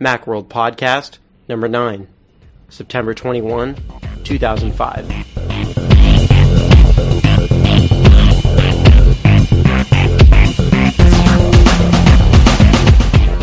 Macworld 0.00 0.46
Podcast, 0.46 1.18
number 1.48 1.66
9, 1.66 2.06
September 2.68 3.14
21, 3.14 3.74
2005. 4.22 5.08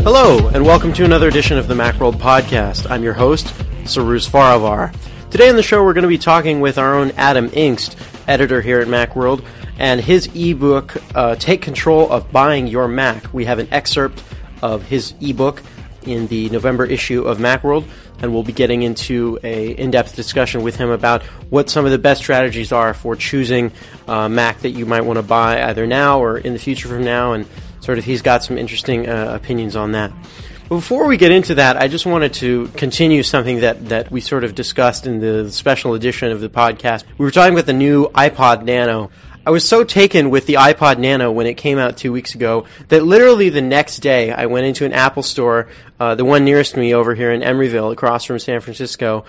Hello, 0.05 0.47
and 0.47 0.65
welcome 0.65 0.93
to 0.93 1.03
another 1.03 1.27
edition 1.27 1.57
of 1.57 1.67
the 1.67 1.73
Macworld 1.73 2.15
Podcast. 2.15 2.89
I'm 2.89 3.03
your 3.03 3.11
host, 3.11 3.53
Cyrus 3.83 4.29
Farivar. 4.29 4.95
Today 5.29 5.49
on 5.49 5.57
the 5.57 5.63
show, 5.63 5.83
we're 5.83 5.93
going 5.93 6.03
to 6.03 6.07
be 6.07 6.17
talking 6.17 6.61
with 6.61 6.77
our 6.77 6.95
own 6.95 7.11
Adam 7.17 7.49
Engst, 7.49 7.97
editor 8.29 8.61
here 8.61 8.79
at 8.79 8.87
Macworld, 8.87 9.43
and 9.77 9.99
his 9.99 10.29
ebook, 10.33 10.95
uh, 11.15 11.35
Take 11.35 11.61
Control 11.61 12.09
of 12.09 12.31
Buying 12.31 12.67
Your 12.67 12.87
Mac. 12.87 13.33
We 13.33 13.43
have 13.43 13.59
an 13.59 13.67
excerpt 13.71 14.23
of 14.61 14.83
his 14.83 15.15
ebook 15.19 15.61
in 16.07 16.27
the 16.27 16.49
November 16.49 16.85
issue 16.85 17.23
of 17.23 17.37
Macworld, 17.37 17.85
and 18.19 18.33
we'll 18.33 18.43
be 18.43 18.53
getting 18.53 18.83
into 18.83 19.39
a 19.43 19.71
in-depth 19.71 20.15
discussion 20.15 20.63
with 20.63 20.75
him 20.75 20.89
about 20.89 21.23
what 21.49 21.69
some 21.69 21.85
of 21.85 21.91
the 21.91 21.97
best 21.97 22.21
strategies 22.21 22.71
are 22.71 22.93
for 22.93 23.15
choosing 23.15 23.71
a 24.07 24.29
Mac 24.29 24.59
that 24.61 24.71
you 24.71 24.85
might 24.85 25.01
want 25.01 25.17
to 25.17 25.23
buy 25.23 25.63
either 25.63 25.85
now 25.85 26.21
or 26.21 26.37
in 26.37 26.53
the 26.53 26.59
future 26.59 26.87
from 26.87 27.03
now, 27.03 27.33
and 27.33 27.45
sort 27.81 27.97
of 27.97 28.05
he's 28.05 28.21
got 28.21 28.43
some 28.43 28.57
interesting 28.57 29.07
uh, 29.07 29.33
opinions 29.33 29.75
on 29.75 29.91
that. 29.91 30.11
But 30.67 30.77
before 30.77 31.05
we 31.05 31.17
get 31.17 31.31
into 31.31 31.55
that, 31.55 31.77
I 31.77 31.87
just 31.87 32.07
wanted 32.07 32.33
to 32.35 32.69
continue 32.69 33.21
something 33.21 33.59
that, 33.59 33.89
that 33.89 34.11
we 34.11 34.19
sort 34.19 34.43
of 34.43 34.55
discussed 34.55 35.05
in 35.05 35.19
the 35.19 35.51
special 35.51 35.93
edition 35.93 36.31
of 36.31 36.41
the 36.41 36.49
podcast. 36.49 37.03
We 37.19 37.25
were 37.25 37.31
talking 37.31 37.53
about 37.53 37.67
the 37.67 37.73
new 37.73 38.07
iPod 38.09 38.63
Nano. 38.63 39.11
I 39.45 39.51
was 39.51 39.67
so 39.67 39.83
taken 39.83 40.31
with 40.31 40.47
the 40.47 40.55
iPod 40.55 40.97
Nano 40.97 41.31
when 41.31 41.45
it 41.45 41.53
came 41.53 41.77
out 41.77 41.97
two 41.97 42.11
weeks 42.11 42.33
ago 42.33 42.65
that 42.87 43.03
literally 43.03 43.49
the 43.49 43.61
next 43.61 43.99
day 43.99 44.31
I 44.31 44.47
went 44.47 44.65
into 44.65 44.85
an 44.85 44.93
Apple 44.93 45.21
store, 45.21 45.67
uh, 45.99 46.15
the 46.15 46.25
one 46.25 46.45
nearest 46.45 46.75
me 46.75 46.95
over 46.95 47.13
here 47.13 47.31
in 47.31 47.41
Emeryville, 47.41 47.93
across 47.93 48.25
from 48.25 48.39
San 48.39 48.59
Francisco. 48.59 49.25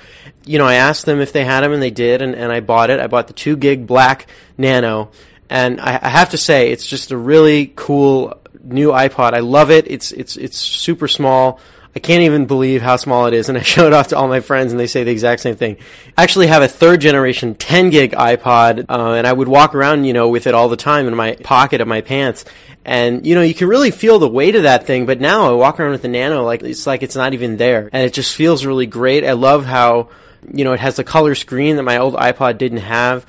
You 0.46 0.58
know, 0.58 0.64
I 0.64 0.74
asked 0.74 1.04
them 1.04 1.20
if 1.20 1.32
they 1.32 1.44
had 1.44 1.60
them, 1.60 1.72
and 1.72 1.82
they 1.82 1.90
did, 1.90 2.22
and, 2.22 2.34
and 2.34 2.50
I 2.50 2.60
bought 2.60 2.88
it. 2.88 2.98
I 2.98 3.08
bought 3.08 3.26
the 3.26 3.34
two 3.34 3.56
gig 3.56 3.86
black 3.86 4.26
Nano, 4.56 5.10
and 5.50 5.80
I, 5.80 5.98
I 6.00 6.08
have 6.08 6.30
to 6.30 6.38
say, 6.38 6.70
it's 6.72 6.86
just 6.86 7.10
a 7.10 7.16
really 7.18 7.72
cool 7.76 8.40
new 8.64 8.90
iPod. 8.90 9.34
I 9.34 9.40
love 9.40 9.70
it. 9.70 9.90
It's 9.90 10.12
it's 10.12 10.36
it's 10.36 10.56
super 10.56 11.08
small. 11.08 11.60
I 11.96 11.98
can't 11.98 12.24
even 12.24 12.44
believe 12.44 12.82
how 12.82 12.96
small 12.96 13.24
it 13.24 13.32
is, 13.32 13.48
and 13.48 13.56
I 13.56 13.62
show 13.74 13.86
it 13.86 13.94
off 13.94 14.08
to 14.08 14.18
all 14.18 14.28
my 14.28 14.40
friends, 14.40 14.70
and 14.70 14.78
they 14.78 14.86
say 14.86 15.02
the 15.02 15.10
exact 15.10 15.40
same 15.40 15.56
thing. 15.56 15.78
I 16.16 16.22
actually 16.22 16.48
have 16.48 16.62
a 16.62 16.68
third 16.68 17.00
generation 17.00 17.54
10 17.54 17.88
gig 17.88 18.12
iPod, 18.12 18.84
uh, 18.90 19.12
and 19.12 19.26
I 19.26 19.32
would 19.32 19.48
walk 19.48 19.74
around, 19.74 20.04
you 20.04 20.12
know, 20.12 20.28
with 20.28 20.46
it 20.46 20.52
all 20.52 20.68
the 20.68 20.76
time 20.76 21.08
in 21.08 21.16
my 21.16 21.36
pocket 21.36 21.80
of 21.80 21.88
my 21.88 22.02
pants. 22.02 22.44
And, 22.84 23.26
you 23.26 23.34
know, 23.34 23.40
you 23.40 23.54
can 23.54 23.66
really 23.66 23.90
feel 23.90 24.18
the 24.18 24.28
weight 24.28 24.56
of 24.56 24.64
that 24.64 24.84
thing, 24.84 25.06
but 25.06 25.20
now 25.20 25.48
I 25.48 25.52
walk 25.54 25.80
around 25.80 25.92
with 25.92 26.02
the 26.02 26.08
Nano 26.08 26.44
like 26.44 26.62
it's 26.62 26.86
like 26.86 27.02
it's 27.02 27.16
not 27.16 27.32
even 27.32 27.56
there. 27.56 27.88
And 27.92 28.04
it 28.04 28.12
just 28.12 28.36
feels 28.36 28.66
really 28.66 28.86
great. 28.86 29.24
I 29.24 29.32
love 29.32 29.64
how, 29.64 30.10
you 30.52 30.64
know, 30.64 30.74
it 30.74 30.80
has 30.80 30.96
the 30.96 31.02
color 31.02 31.34
screen 31.34 31.76
that 31.76 31.82
my 31.82 31.96
old 31.96 32.14
iPod 32.14 32.58
didn't 32.58 32.78
have. 32.78 33.26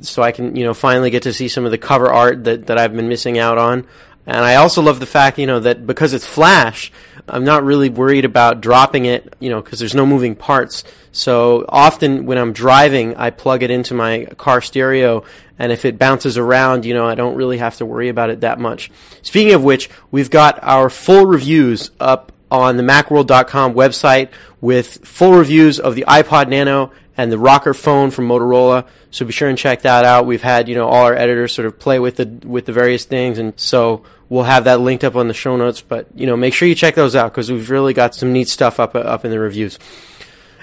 So 0.00 0.22
I 0.22 0.32
can, 0.32 0.56
you 0.56 0.64
know, 0.64 0.74
finally 0.74 1.08
get 1.10 1.22
to 1.22 1.32
see 1.32 1.48
some 1.48 1.64
of 1.64 1.70
the 1.70 1.78
cover 1.78 2.12
art 2.12 2.44
that, 2.44 2.66
that 2.66 2.76
I've 2.76 2.94
been 2.94 3.08
missing 3.08 3.38
out 3.38 3.56
on. 3.56 3.86
And 4.28 4.36
I 4.36 4.56
also 4.56 4.82
love 4.82 5.00
the 5.00 5.06
fact, 5.06 5.38
you 5.38 5.46
know, 5.46 5.58
that 5.60 5.86
because 5.86 6.12
it's 6.12 6.26
flash, 6.26 6.92
I'm 7.26 7.44
not 7.44 7.64
really 7.64 7.88
worried 7.88 8.26
about 8.26 8.60
dropping 8.60 9.06
it, 9.06 9.34
you 9.40 9.48
know, 9.48 9.62
because 9.62 9.78
there's 9.78 9.94
no 9.94 10.04
moving 10.04 10.36
parts. 10.36 10.84
So 11.12 11.64
often 11.66 12.26
when 12.26 12.36
I'm 12.36 12.52
driving, 12.52 13.16
I 13.16 13.30
plug 13.30 13.62
it 13.62 13.70
into 13.70 13.94
my 13.94 14.26
car 14.36 14.60
stereo, 14.60 15.24
and 15.58 15.72
if 15.72 15.86
it 15.86 15.98
bounces 15.98 16.36
around, 16.36 16.84
you 16.84 16.92
know, 16.92 17.06
I 17.06 17.14
don't 17.14 17.36
really 17.36 17.56
have 17.56 17.78
to 17.78 17.86
worry 17.86 18.10
about 18.10 18.28
it 18.28 18.42
that 18.42 18.60
much. 18.60 18.90
Speaking 19.22 19.54
of 19.54 19.64
which, 19.64 19.88
we've 20.10 20.30
got 20.30 20.62
our 20.62 20.90
full 20.90 21.24
reviews 21.24 21.90
up 21.98 22.30
on 22.50 22.76
the 22.76 22.82
macworld.com 22.82 23.72
website 23.72 24.28
with 24.60 25.06
full 25.06 25.32
reviews 25.32 25.80
of 25.80 25.94
the 25.94 26.04
iPod 26.06 26.50
Nano 26.50 26.92
and 27.16 27.32
the 27.32 27.36
ROKR 27.36 27.74
phone 27.74 28.10
from 28.10 28.28
Motorola. 28.28 28.86
So 29.10 29.24
be 29.24 29.32
sure 29.32 29.48
and 29.48 29.58
check 29.58 29.82
that 29.82 30.04
out. 30.04 30.26
We've 30.26 30.42
had, 30.42 30.68
you 30.68 30.74
know, 30.74 30.86
all 30.86 31.04
our 31.04 31.16
editors 31.16 31.52
sort 31.52 31.66
of 31.66 31.78
play 31.78 31.98
with 31.98 32.16
the 32.16 32.26
with 32.46 32.66
the 32.66 32.72
various 32.72 33.06
things 33.06 33.38
and 33.38 33.58
so 33.58 34.04
we'll 34.28 34.44
have 34.44 34.64
that 34.64 34.80
linked 34.80 35.04
up 35.04 35.16
on 35.16 35.28
the 35.28 35.34
show 35.34 35.56
notes, 35.56 35.80
but 35.80 36.06
you 36.14 36.26
know, 36.26 36.36
make 36.36 36.54
sure 36.54 36.68
you 36.68 36.74
check 36.74 36.94
those 36.94 37.16
out 37.16 37.32
because 37.32 37.50
we've 37.50 37.70
really 37.70 37.94
got 37.94 38.14
some 38.14 38.32
neat 38.32 38.48
stuff 38.48 38.80
up 38.80 38.94
up 38.94 39.24
in 39.24 39.30
the 39.30 39.38
reviews. 39.38 39.78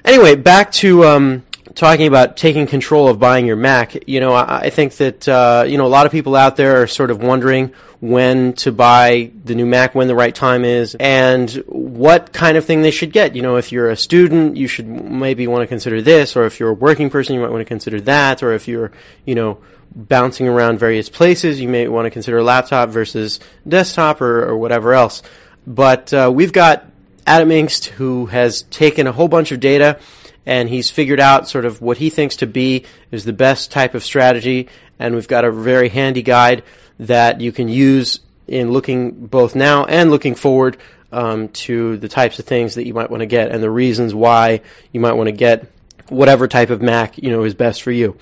Anyway, 0.04 0.36
back 0.36 0.72
to 0.72 1.04
um, 1.06 1.44
talking 1.74 2.08
about 2.08 2.38
taking 2.38 2.68
control 2.68 3.08
of 3.08 3.20
buying 3.20 3.46
your 3.46 3.56
Mac. 3.56 4.08
You 4.08 4.20
know, 4.20 4.34
I, 4.34 4.66
I 4.66 4.70
think 4.70 4.96
that 4.98 5.28
uh, 5.28 5.66
you 5.68 5.78
know 5.78 5.86
a 5.86 5.90
lot 5.90 6.06
of 6.06 6.12
people 6.12 6.36
out 6.36 6.56
there 6.56 6.82
are 6.82 6.88
sort 6.88 7.12
of 7.12 7.24
wondering 7.24 7.74
when 8.02 8.54
to 8.54 8.72
buy 8.72 9.32
the 9.44 9.56
new 9.56 9.66
Mac, 9.66 9.96
when 9.96 10.08
the 10.08 10.16
right 10.16 10.36
time 10.36 10.64
is, 10.64 10.96
and 11.00 11.52
what 11.68 12.34
kind 12.34 12.58
of 12.58 12.66
thing 12.66 12.82
they 12.82 12.92
should 12.92 13.12
get. 13.12 13.36
You 13.36 13.42
know, 13.42 13.56
if 13.56 13.72
you're 13.72 13.90
a 13.90 13.98
student, 13.98 14.58
you 14.58 14.68
should 14.68 14.88
maybe 14.88 15.48
want 15.48 15.64
to 15.64 15.68
consider 15.68 16.02
this, 16.02 16.36
or 16.36 16.46
if 16.46 16.60
you're 16.60 16.70
a 16.70 16.74
working 16.74 17.10
person, 17.10 17.36
you 17.36 17.42
might 17.42 17.52
want 17.52 17.62
to 17.62 17.66
consider 17.66 18.00
that, 18.02 18.44
or 18.44 18.54
if 18.54 18.68
you're, 18.68 18.92
you 19.26 19.34
know, 19.34 19.58
bouncing 19.96 20.48
around 20.48 20.78
various 20.78 21.10
places, 21.10 21.60
you 21.60 21.70
may 21.70 21.88
want 21.88 22.06
to 22.06 22.12
consider 22.12 22.38
a 22.38 22.44
laptop 22.44 22.90
versus 22.90 23.40
desktop 23.68 24.22
or, 24.22 24.44
or 24.46 24.58
whatever 24.58 24.94
else. 24.94 25.24
But 25.66 26.14
uh, 26.14 26.32
we've 26.34 26.54
got 26.54 26.86
Adam 27.26 27.50
Engst, 27.50 27.86
who 27.86 28.28
has 28.28 28.64
taken 28.64 29.08
a 29.08 29.12
whole 29.12 29.28
bunch 29.28 29.52
of 29.52 29.60
data 29.60 30.00
and 30.46 30.70
he's 30.70 30.90
figured 30.90 31.20
out 31.20 31.48
sort 31.48 31.66
of 31.66 31.82
what 31.82 31.98
he 31.98 32.10
thinks 32.10 32.36
to 32.38 32.48
be 32.48 32.86
is 33.12 33.26
the 33.26 33.34
best 33.34 33.72
type 33.72 33.96
of 33.96 34.04
strategy. 34.04 34.68
And 35.00 35.16
we've 35.16 35.28
got 35.28 35.46
a 35.46 35.52
very 35.52 35.90
handy 35.90 36.22
guide 36.22 36.64
that 37.00 37.42
you 37.42 37.52
can 37.52 37.68
use 37.68 38.20
in 38.48 38.72
looking 38.72 39.28
both 39.28 39.56
now 39.56 39.86
and 39.86 40.12
looking 40.12 40.36
forward 40.36 40.78
um, 41.12 41.50
to 41.50 41.98
the 41.98 42.10
types 42.10 42.40
of 42.40 42.46
things 42.46 42.76
that 42.76 42.86
you 42.86 42.94
might 42.94 43.10
want 43.10 43.22
to 43.22 43.26
get 43.26 43.52
and 43.52 43.64
the 43.64 43.70
reasons 43.70 44.14
why 44.14 44.62
you 44.92 45.00
might 45.00 45.14
want 45.14 45.28
to 45.28 45.32
get 45.32 45.72
whatever 46.10 46.48
type 46.48 46.70
of 46.70 46.82
Mac 46.82 47.18
you 47.18 47.32
know 47.32 47.44
is 47.44 47.54
best 47.54 47.82
for 47.82 47.92
you. 47.92 48.18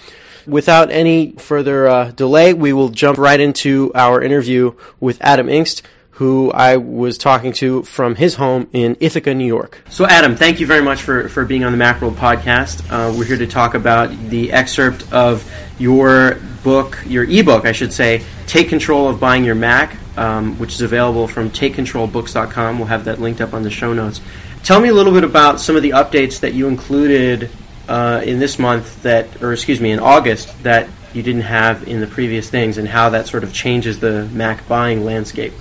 Without 0.45 0.91
any 0.91 1.31
further 1.33 1.87
uh, 1.87 2.11
delay, 2.11 2.53
we 2.53 2.73
will 2.73 2.89
jump 2.89 3.17
right 3.17 3.39
into 3.39 3.91
our 3.95 4.21
interview 4.21 4.73
with 4.99 5.17
Adam 5.21 5.47
Engst, 5.47 5.81
who 6.13 6.51
I 6.51 6.77
was 6.77 7.17
talking 7.17 7.53
to 7.53 7.81
from 7.83 8.15
his 8.15 8.35
home 8.35 8.67
in 8.71 8.95
Ithaca, 8.99 9.33
New 9.33 9.47
York. 9.47 9.81
So, 9.89 10.05
Adam, 10.05 10.35
thank 10.35 10.59
you 10.59 10.67
very 10.67 10.83
much 10.83 11.01
for, 11.01 11.27
for 11.27 11.43
being 11.43 11.63
on 11.63 11.71
the 11.75 11.83
Macworld 11.83 12.13
podcast. 12.13 12.85
Uh, 12.91 13.11
we're 13.17 13.25
here 13.25 13.37
to 13.37 13.47
talk 13.47 13.73
about 13.73 14.11
the 14.29 14.51
excerpt 14.51 15.11
of 15.11 15.49
your 15.79 16.37
book, 16.63 16.99
your 17.07 17.23
ebook, 17.23 17.65
I 17.65 17.71
should 17.71 17.91
say, 17.91 18.23
Take 18.45 18.69
Control 18.69 19.09
of 19.09 19.19
Buying 19.19 19.43
Your 19.43 19.55
Mac, 19.55 19.97
um, 20.15 20.59
which 20.59 20.73
is 20.73 20.81
available 20.81 21.27
from 21.27 21.49
takecontrolbooks.com. 21.49 22.77
We'll 22.77 22.87
have 22.87 23.05
that 23.05 23.19
linked 23.19 23.41
up 23.41 23.55
on 23.55 23.63
the 23.63 23.71
show 23.71 23.91
notes. 23.91 24.21
Tell 24.63 24.79
me 24.79 24.89
a 24.89 24.93
little 24.93 25.13
bit 25.13 25.23
about 25.23 25.59
some 25.59 25.75
of 25.75 25.81
the 25.81 25.91
updates 25.91 26.41
that 26.41 26.53
you 26.53 26.67
included 26.67 27.49
uh, 27.89 28.21
in 28.23 28.37
this 28.37 28.59
month 28.59 29.01
that, 29.01 29.41
or 29.41 29.51
excuse 29.51 29.81
me, 29.81 29.91
in 29.91 29.99
August 29.99 30.61
that 30.61 30.87
you 31.11 31.23
didn't 31.23 31.41
have 31.41 31.87
in 31.87 31.99
the 31.99 32.07
previous 32.07 32.49
things, 32.49 32.77
and 32.77 32.87
how 32.87 33.09
that 33.09 33.27
sort 33.27 33.43
of 33.43 33.51
changes 33.51 33.99
the 33.99 34.25
Mac 34.31 34.67
buying 34.67 35.03
landscape. 35.03 35.53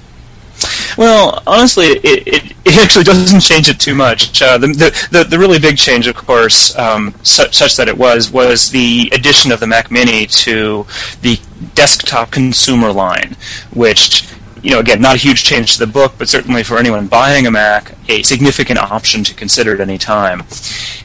Well, 0.97 1.43
honestly, 1.47 1.87
it, 1.87 2.27
it, 2.27 2.53
it, 2.65 2.79
actually 2.79 3.05
doesn't 3.05 3.41
change 3.41 3.69
it 3.69 3.79
too 3.79 3.95
much. 3.95 4.41
Uh, 4.43 4.59
the, 4.59 4.69
the, 5.11 5.25
the, 5.25 5.39
really 5.39 5.59
big 5.59 5.77
change, 5.77 6.07
of 6.07 6.17
course, 6.17 6.77
um, 6.79 7.15
such, 7.23 7.55
such 7.55 7.77
that 7.77 7.89
it 7.89 7.97
was, 7.97 8.31
was 8.31 8.71
the 8.71 9.11
addition 9.13 9.53
of 9.53 9.61
the 9.61 9.67
Mac 9.67 9.91
Mini 9.91 10.27
to 10.27 10.87
the 11.23 11.39
desktop 11.75 12.31
consumer 12.31 12.93
line, 12.93 13.37
which 13.73 14.29
you 14.63 14.71
know, 14.71 14.79
again, 14.79 15.01
not 15.01 15.17
a 15.17 15.19
huge 15.19 15.43
change 15.43 15.73
to 15.73 15.81
the 15.81 15.93
book, 15.93 16.15
but 16.19 16.29
certainly 16.29 16.63
for 16.63 16.79
anyone 16.79 17.09
buying 17.09 17.47
a 17.47 17.51
Mac, 17.51 17.95
a 18.09 18.23
significant 18.23 18.79
option 18.79 19.25
to 19.25 19.35
consider 19.35 19.75
at 19.75 19.81
any 19.81 19.99
time. 19.99 20.45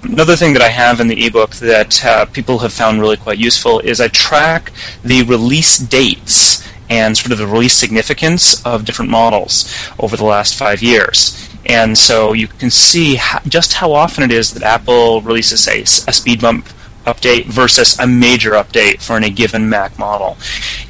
Another 0.03 0.35
thing 0.35 0.53
that 0.53 0.61
I 0.61 0.69
have 0.69 0.99
in 0.99 1.07
the 1.07 1.25
ebook 1.25 1.55
that 1.55 2.05
uh, 2.05 2.25
people 2.27 2.59
have 2.59 2.71
found 2.71 3.01
really 3.01 3.17
quite 3.17 3.39
useful 3.39 3.79
is 3.79 3.99
I 3.99 4.09
track 4.09 4.71
the 5.03 5.23
release 5.23 5.79
dates 5.79 6.67
and 6.89 7.17
sort 7.17 7.31
of 7.31 7.37
the 7.37 7.47
release 7.47 7.73
significance 7.73 8.65
of 8.65 8.85
different 8.85 9.11
models 9.11 9.73
over 9.99 10.15
the 10.15 10.23
last 10.23 10.55
five 10.55 10.81
years. 10.81 11.49
And 11.65 11.97
so 11.97 12.33
you 12.33 12.47
can 12.47 12.69
see 12.69 13.15
how, 13.15 13.39
just 13.47 13.73
how 13.73 13.91
often 13.91 14.23
it 14.23 14.31
is 14.31 14.53
that 14.53 14.63
Apple 14.63 15.21
releases 15.21 15.67
a, 15.67 15.81
a 15.81 16.13
speed 16.13 16.41
bump 16.41 16.67
update 17.07 17.45
versus 17.45 17.97
a 17.99 18.07
major 18.07 18.51
update 18.51 19.01
for 19.01 19.15
any 19.15 19.29
given 19.29 19.67
Mac 19.69 19.97
model. 19.97 20.37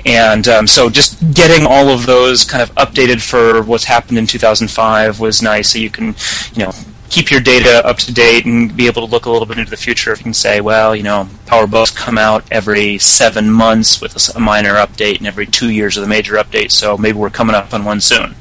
And 0.06 0.48
um, 0.48 0.68
so 0.68 0.90
just 0.90 1.34
getting 1.34 1.66
all 1.66 1.90
of 1.90 2.06
those 2.06 2.44
kind 2.44 2.62
of 2.62 2.74
updated 2.76 3.22
for 3.22 3.62
what's 3.64 3.84
happened 3.84 4.18
in 4.18 4.26
2005 4.26 5.20
was 5.20 5.42
nice. 5.42 5.72
So 5.72 5.80
you 5.80 5.90
can, 5.90 6.16
you 6.54 6.64
know, 6.64 6.72
keep 7.10 7.32
your 7.32 7.42
data 7.42 7.86
up 7.86 7.98
to 7.98 8.14
date 8.14 8.46
and 8.46 8.76
be 8.76 8.88
able 8.88 9.06
to 9.06 9.12
look 9.12 9.26
a 9.26 9.30
little 9.30 9.46
bit 9.46 9.58
into 9.58 9.72
the 9.72 9.78
future. 9.78 10.12
If 10.12 10.20
you 10.20 10.24
can 10.24 10.34
say, 10.34 10.62
well, 10.62 10.96
you 10.96 11.04
know, 11.04 11.28
PowerBooks 11.46 11.96
come 11.96 12.18
out 12.18 12.44
every 12.52 12.98
seven 12.98 13.50
months 13.52 14.02
with 14.02 14.36
a 14.36 14.40
minor 14.40 14.76
update, 14.76 15.18
and 15.18 15.28
every 15.28 15.46
two 15.46 15.70
years 15.70 15.96
with 15.96 16.06
a 16.06 16.10
major 16.10 16.36
update. 16.36 16.72
So 16.72 16.98
maybe 16.98 17.18
we're 17.18 17.30
coming 17.30 17.56
up 17.56 17.74
on 17.74 17.86
one 17.86 18.02
soon. 18.02 18.36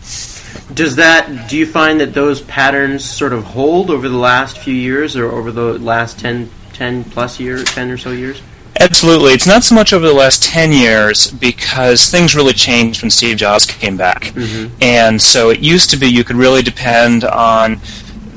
Does 0.74 0.96
that? 0.96 1.48
Do 1.48 1.56
you 1.56 1.66
find 1.66 2.00
that 2.00 2.12
those 2.12 2.40
patterns 2.42 3.04
sort 3.04 3.32
of 3.32 3.44
hold 3.44 3.90
over 3.90 4.08
the 4.08 4.16
last 4.16 4.58
few 4.58 4.74
years, 4.74 5.16
or 5.16 5.30
over 5.30 5.52
the 5.52 5.78
last 5.78 6.18
10, 6.18 6.50
10 6.72 7.04
plus 7.04 7.38
years, 7.38 7.64
10 7.64 7.90
or 7.90 7.98
so 7.98 8.10
years? 8.10 8.42
Absolutely. 8.80 9.32
It's 9.32 9.46
not 9.46 9.64
so 9.64 9.74
much 9.74 9.92
over 9.92 10.06
the 10.06 10.14
last 10.14 10.42
10 10.42 10.72
years 10.72 11.30
because 11.30 12.10
things 12.10 12.34
really 12.34 12.52
changed 12.52 13.02
when 13.02 13.10
Steve 13.10 13.36
Jobs 13.36 13.64
came 13.64 13.96
back. 13.96 14.24
Mm-hmm. 14.24 14.74
And 14.82 15.20
so 15.20 15.50
it 15.50 15.60
used 15.60 15.90
to 15.90 15.96
be 15.96 16.08
you 16.08 16.24
could 16.24 16.36
really 16.36 16.62
depend 16.62 17.24
on 17.24 17.80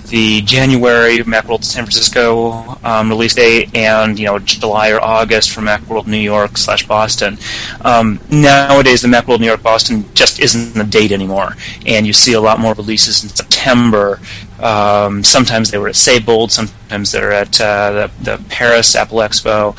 the 0.10 0.42
January 0.42 1.20
Macworld 1.20 1.64
San 1.64 1.86
Francisco 1.86 2.78
um, 2.84 3.10
release 3.10 3.36
date 3.36 3.76
and 3.76 4.18
you 4.20 4.26
know 4.26 4.40
July 4.40 4.92
or 4.92 5.00
August 5.02 5.52
for 5.52 5.62
Macworld 5.62 6.08
New 6.08 6.18
York 6.18 6.58
slash 6.58 6.88
Boston. 6.88 7.38
Um, 7.82 8.20
nowadays, 8.30 9.02
the 9.02 9.08
Macworld 9.08 9.40
New 9.40 9.46
York 9.46 9.64
Boston 9.64 10.06
just 10.14 10.40
isn't 10.40 10.74
the 10.74 10.84
date 10.84 11.12
anymore, 11.12 11.56
and 11.86 12.06
you 12.06 12.14
see 12.14 12.34
a 12.34 12.42
lot 12.42 12.60
more 12.60 12.74
releases 12.74 13.24
in 13.24 13.30
September. 13.30 14.20
Um, 14.60 15.24
sometimes 15.24 15.72
they 15.72 15.78
were 15.78 15.88
at 15.88 15.96
Seybold, 15.96 16.52
sometimes 16.52 17.12
they're 17.12 17.32
at 17.32 17.62
uh, 17.62 17.92
the, 17.92 18.38
the, 18.38 18.44
Paris 18.50 18.96
Apple 18.96 19.20
Expo. 19.20 19.74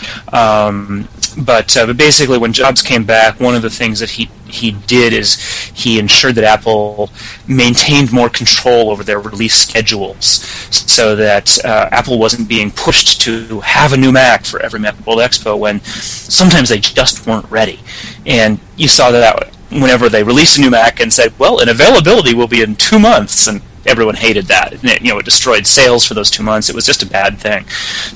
But, 1.39 1.77
uh, 1.77 1.87
but 1.87 1.97
basically, 1.97 2.39
when 2.39 2.53
Jobs 2.53 2.83
came 2.83 3.05
back, 3.05 3.41
one 3.41 3.55
of 3.55 3.63
the 3.63 3.71
things 3.71 4.01
that 4.01 4.11
he 4.11 4.29
he 4.47 4.73
did 4.73 5.13
is 5.13 5.37
he 5.75 5.99
ensured 5.99 6.35
that 6.35 6.45
Apple 6.45 7.11
maintained 7.47 8.13
more 8.13 8.29
control 8.29 8.91
over 8.91 9.05
their 9.05 9.21
release 9.21 9.55
schedules, 9.55 10.45
so 10.71 11.15
that 11.17 11.65
uh, 11.65 11.89
Apple 11.93 12.19
wasn't 12.19 12.49
being 12.49 12.71
pushed 12.73 13.21
to 13.23 13.61
have 13.61 13.93
a 13.93 13.97
new 13.97 14.13
Mac 14.13 14.45
for 14.45 14.61
every 14.61 14.81
Mac 14.81 14.95
World 15.07 15.21
Expo 15.21 15.59
when 15.59 15.81
sometimes 15.81 16.69
they 16.69 16.79
just 16.79 17.27
weren't 17.27 17.49
ready. 17.51 17.79
And 18.27 18.59
you 18.77 18.89
saw 18.89 19.11
that 19.13 19.55
whenever 19.71 20.09
they 20.09 20.23
released 20.25 20.59
a 20.59 20.61
new 20.61 20.71
Mac 20.71 21.01
and 21.01 21.13
said, 21.13 21.33
"Well, 21.39 21.61
an 21.61 21.69
availability 21.69 22.35
will 22.35 22.49
be 22.49 22.63
in 22.63 22.75
two 22.77 22.99
months," 22.99 23.47
and 23.47 23.63
everyone 23.87 24.15
hated 24.17 24.47
that. 24.47 24.73
It, 24.73 25.03
you 25.03 25.13
know, 25.13 25.19
it 25.19 25.25
destroyed 25.25 25.67
sales 25.67 26.05
for 26.05 26.15
those 26.15 26.31
two 26.31 26.43
months. 26.43 26.69
It 26.69 26.75
was 26.75 26.87
just 26.87 27.03
a 27.03 27.07
bad 27.07 27.39
thing. 27.39 27.67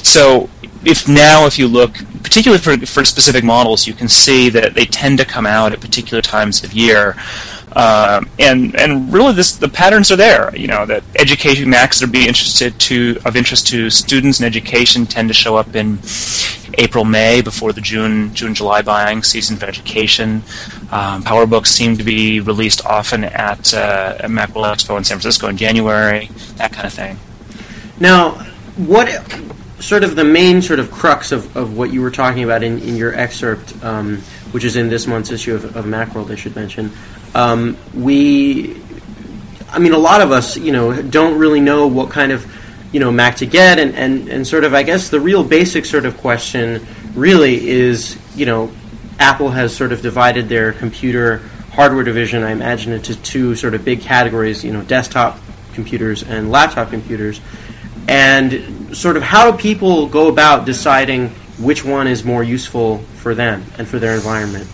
So 0.02 0.48
if 0.86 1.08
now 1.08 1.46
if 1.46 1.58
you 1.58 1.68
look 1.68 1.94
particularly 2.22 2.60
for, 2.62 2.76
for 2.86 3.04
specific 3.04 3.44
models 3.44 3.86
you 3.86 3.94
can 3.94 4.08
see 4.08 4.48
that 4.48 4.74
they 4.74 4.84
tend 4.84 5.18
to 5.18 5.24
come 5.24 5.46
out 5.46 5.72
at 5.72 5.80
particular 5.80 6.22
times 6.22 6.64
of 6.64 6.72
year. 6.72 7.16
Um, 7.76 8.30
and 8.38 8.76
and 8.76 9.12
really 9.12 9.32
this 9.32 9.56
the 9.56 9.68
patterns 9.68 10.12
are 10.12 10.16
there 10.16 10.54
you 10.56 10.68
know 10.68 10.86
that 10.86 11.02
education 11.18 11.68
macs 11.68 11.98
that 11.98 12.08
are 12.08 12.12
being 12.12 12.28
interested 12.28 12.78
to 12.78 13.18
of 13.24 13.34
interest 13.34 13.66
to 13.68 13.90
students 13.90 14.38
and 14.38 14.46
education 14.46 15.06
tend 15.06 15.26
to 15.26 15.34
show 15.34 15.56
up 15.56 15.74
in 15.74 15.98
April 16.78 17.04
May 17.04 17.40
before 17.40 17.72
the 17.72 17.80
June 17.80 18.32
June 18.34 18.54
July 18.54 18.82
buying 18.82 19.22
season 19.22 19.56
for 19.56 19.66
education. 19.66 20.42
Um, 20.90 21.22
PowerBooks 21.22 21.68
seem 21.68 21.96
to 21.96 22.04
be 22.04 22.40
released 22.40 22.84
often 22.86 23.24
at, 23.24 23.74
uh, 23.74 24.16
at 24.20 24.30
Macworld 24.30 24.72
Expo 24.74 24.96
in 24.96 25.04
San 25.04 25.18
Francisco 25.18 25.48
in 25.48 25.56
January 25.56 26.30
that 26.56 26.72
kind 26.72 26.86
of 26.86 26.92
thing. 26.92 27.18
Now 27.98 28.30
what 28.76 29.08
sort 29.84 30.02
of 30.02 30.16
the 30.16 30.24
main 30.24 30.62
sort 30.62 30.80
of 30.80 30.90
crux 30.90 31.30
of, 31.30 31.56
of 31.56 31.76
what 31.76 31.92
you 31.92 32.00
were 32.00 32.10
talking 32.10 32.42
about 32.42 32.62
in, 32.62 32.80
in 32.80 32.96
your 32.96 33.14
excerpt, 33.14 33.74
um, 33.84 34.18
which 34.52 34.64
is 34.64 34.76
in 34.76 34.88
this 34.88 35.06
month's 35.06 35.30
issue 35.30 35.54
of, 35.54 35.76
of 35.76 35.84
Macworld, 35.84 36.30
I 36.30 36.36
should 36.36 36.56
mention. 36.56 36.90
Um, 37.34 37.76
we, 37.94 38.80
I 39.68 39.78
mean, 39.78 39.92
a 39.92 39.98
lot 39.98 40.22
of 40.22 40.32
us, 40.32 40.56
you 40.56 40.72
know, 40.72 41.02
don't 41.02 41.38
really 41.38 41.60
know 41.60 41.86
what 41.86 42.10
kind 42.10 42.32
of, 42.32 42.50
you 42.92 43.00
know, 43.00 43.12
Mac 43.12 43.36
to 43.36 43.46
get, 43.46 43.78
and, 43.78 43.94
and, 43.94 44.28
and 44.28 44.46
sort 44.46 44.64
of, 44.64 44.72
I 44.72 44.84
guess, 44.84 45.10
the 45.10 45.20
real 45.20 45.44
basic 45.44 45.84
sort 45.84 46.06
of 46.06 46.16
question 46.16 46.86
really 47.14 47.68
is, 47.68 48.18
you 48.34 48.46
know, 48.46 48.72
Apple 49.18 49.50
has 49.50 49.76
sort 49.76 49.92
of 49.92 50.00
divided 50.00 50.48
their 50.48 50.72
computer 50.72 51.42
hardware 51.72 52.04
division, 52.04 52.42
I 52.42 52.52
imagine, 52.52 52.92
into 52.92 53.20
two 53.20 53.54
sort 53.54 53.74
of 53.74 53.84
big 53.84 54.00
categories, 54.00 54.64
you 54.64 54.72
know, 54.72 54.82
desktop 54.82 55.38
computers 55.74 56.22
and 56.22 56.50
laptop 56.50 56.90
computers 56.90 57.40
and 58.08 58.83
sort 58.94 59.16
of 59.16 59.22
how 59.22 59.50
do 59.50 59.56
people 59.56 60.08
go 60.08 60.28
about 60.28 60.64
deciding 60.64 61.28
which 61.58 61.84
one 61.84 62.06
is 62.06 62.24
more 62.24 62.42
useful 62.42 62.98
for 63.16 63.34
them 63.34 63.64
and 63.78 63.86
for 63.86 63.98
their 63.98 64.14
environment? 64.14 64.68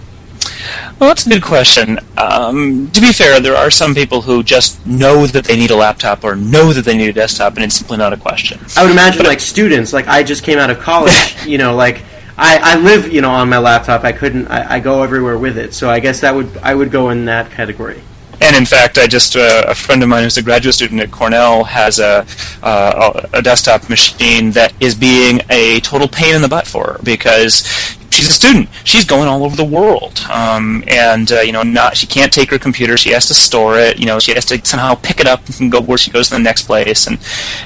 Well, 0.99 1.08
that's 1.08 1.26
a 1.26 1.31
good 1.31 1.43
question. 1.43 1.99
Um, 2.19 2.90
to 2.90 3.00
be 3.00 3.12
fair, 3.12 3.40
there 3.40 3.56
are 3.56 3.70
some 3.70 3.94
people 3.94 4.20
who 4.20 4.43
just 4.43 4.84
know 4.87 5.26
that 5.26 5.44
they 5.44 5.56
need 5.56 5.70
a 5.70 5.76
laptop 5.76 6.25
or 6.25 6.37
know 6.37 6.72
that 6.72 6.84
they 6.84 6.96
need 6.96 7.08
a 7.08 7.12
desktop, 7.12 7.55
and 7.55 7.64
it's 7.64 7.76
simply 7.76 7.96
not 7.96 8.12
a 8.12 8.17
question. 8.17 8.61
I 8.76 8.82
would 8.82 8.93
imagine, 8.93 9.19
but 9.19 9.26
like 9.26 9.40
students, 9.40 9.93
like 9.93 10.06
I 10.06 10.23
just 10.23 10.44
came 10.44 10.58
out 10.58 10.70
of 10.70 10.78
college, 10.78 11.34
you 11.46 11.58
know, 11.58 11.75
like 11.75 12.02
I, 12.37 12.58
I 12.62 12.76
live, 12.76 13.12
you 13.12 13.20
know, 13.20 13.31
on 13.31 13.49
my 13.49 13.58
laptop. 13.58 14.05
I 14.05 14.12
couldn't, 14.12 14.49
I, 14.49 14.76
I 14.76 14.81
go 14.81 15.02
everywhere 15.02 15.38
with 15.38 15.56
it. 15.56 15.75
So 15.75 15.88
I 15.90 16.00
guess 16.00 16.20
that 16.20 16.34
would, 16.34 16.56
I 16.58 16.75
would 16.75 16.90
go 16.90 17.11
in 17.11 17.26
that 17.26 17.50
category. 17.50 18.02
And 18.42 18.56
in 18.56 18.64
fact, 18.64 18.96
I 18.98 19.06
just 19.06 19.37
uh, 19.37 19.64
a 19.69 19.75
friend 19.75 20.02
of 20.02 20.08
mine 20.08 20.25
who's 20.25 20.38
a 20.38 20.42
graduate 20.42 20.75
student 20.75 21.00
at 21.00 21.10
Cornell 21.10 21.64
has 21.64 21.98
a 21.98 22.26
uh, 22.62 23.28
a 23.34 23.42
desktop 23.42 23.88
machine 23.90 24.50
that 24.52 24.72
is 24.81 24.94
being 24.94 25.40
a 25.50 25.81
total 25.81 26.08
pain 26.08 26.34
in 26.34 26.42
the 26.42 26.48
butt 26.48 26.66
for 26.66 26.92
her 26.92 27.00
because 27.02 27.98
she's 28.10 28.28
a 28.28 28.32
student. 28.32 28.68
She's 28.84 29.04
going 29.04 29.28
all 29.28 29.44
over 29.44 29.56
the 29.56 29.64
world, 29.64 30.20
um, 30.30 30.84
and 30.88 31.30
uh, 31.32 31.40
you 31.40 31.52
know, 31.52 31.62
not 31.62 31.96
she 31.96 32.06
can't 32.06 32.32
take 32.32 32.50
her 32.50 32.58
computer. 32.58 32.96
She 32.96 33.10
has 33.10 33.26
to 33.26 33.34
store 33.34 33.78
it. 33.78 33.98
You 33.98 34.06
know, 34.06 34.18
she 34.18 34.34
has 34.34 34.44
to 34.46 34.64
somehow 34.64 34.94
pick 34.94 35.20
it 35.20 35.26
up 35.26 35.40
and 35.60 35.70
go 35.70 35.80
where 35.80 35.98
she 35.98 36.10
goes 36.10 36.28
to 36.28 36.34
the 36.34 36.42
next 36.42 36.64
place. 36.64 37.06
And 37.06 37.18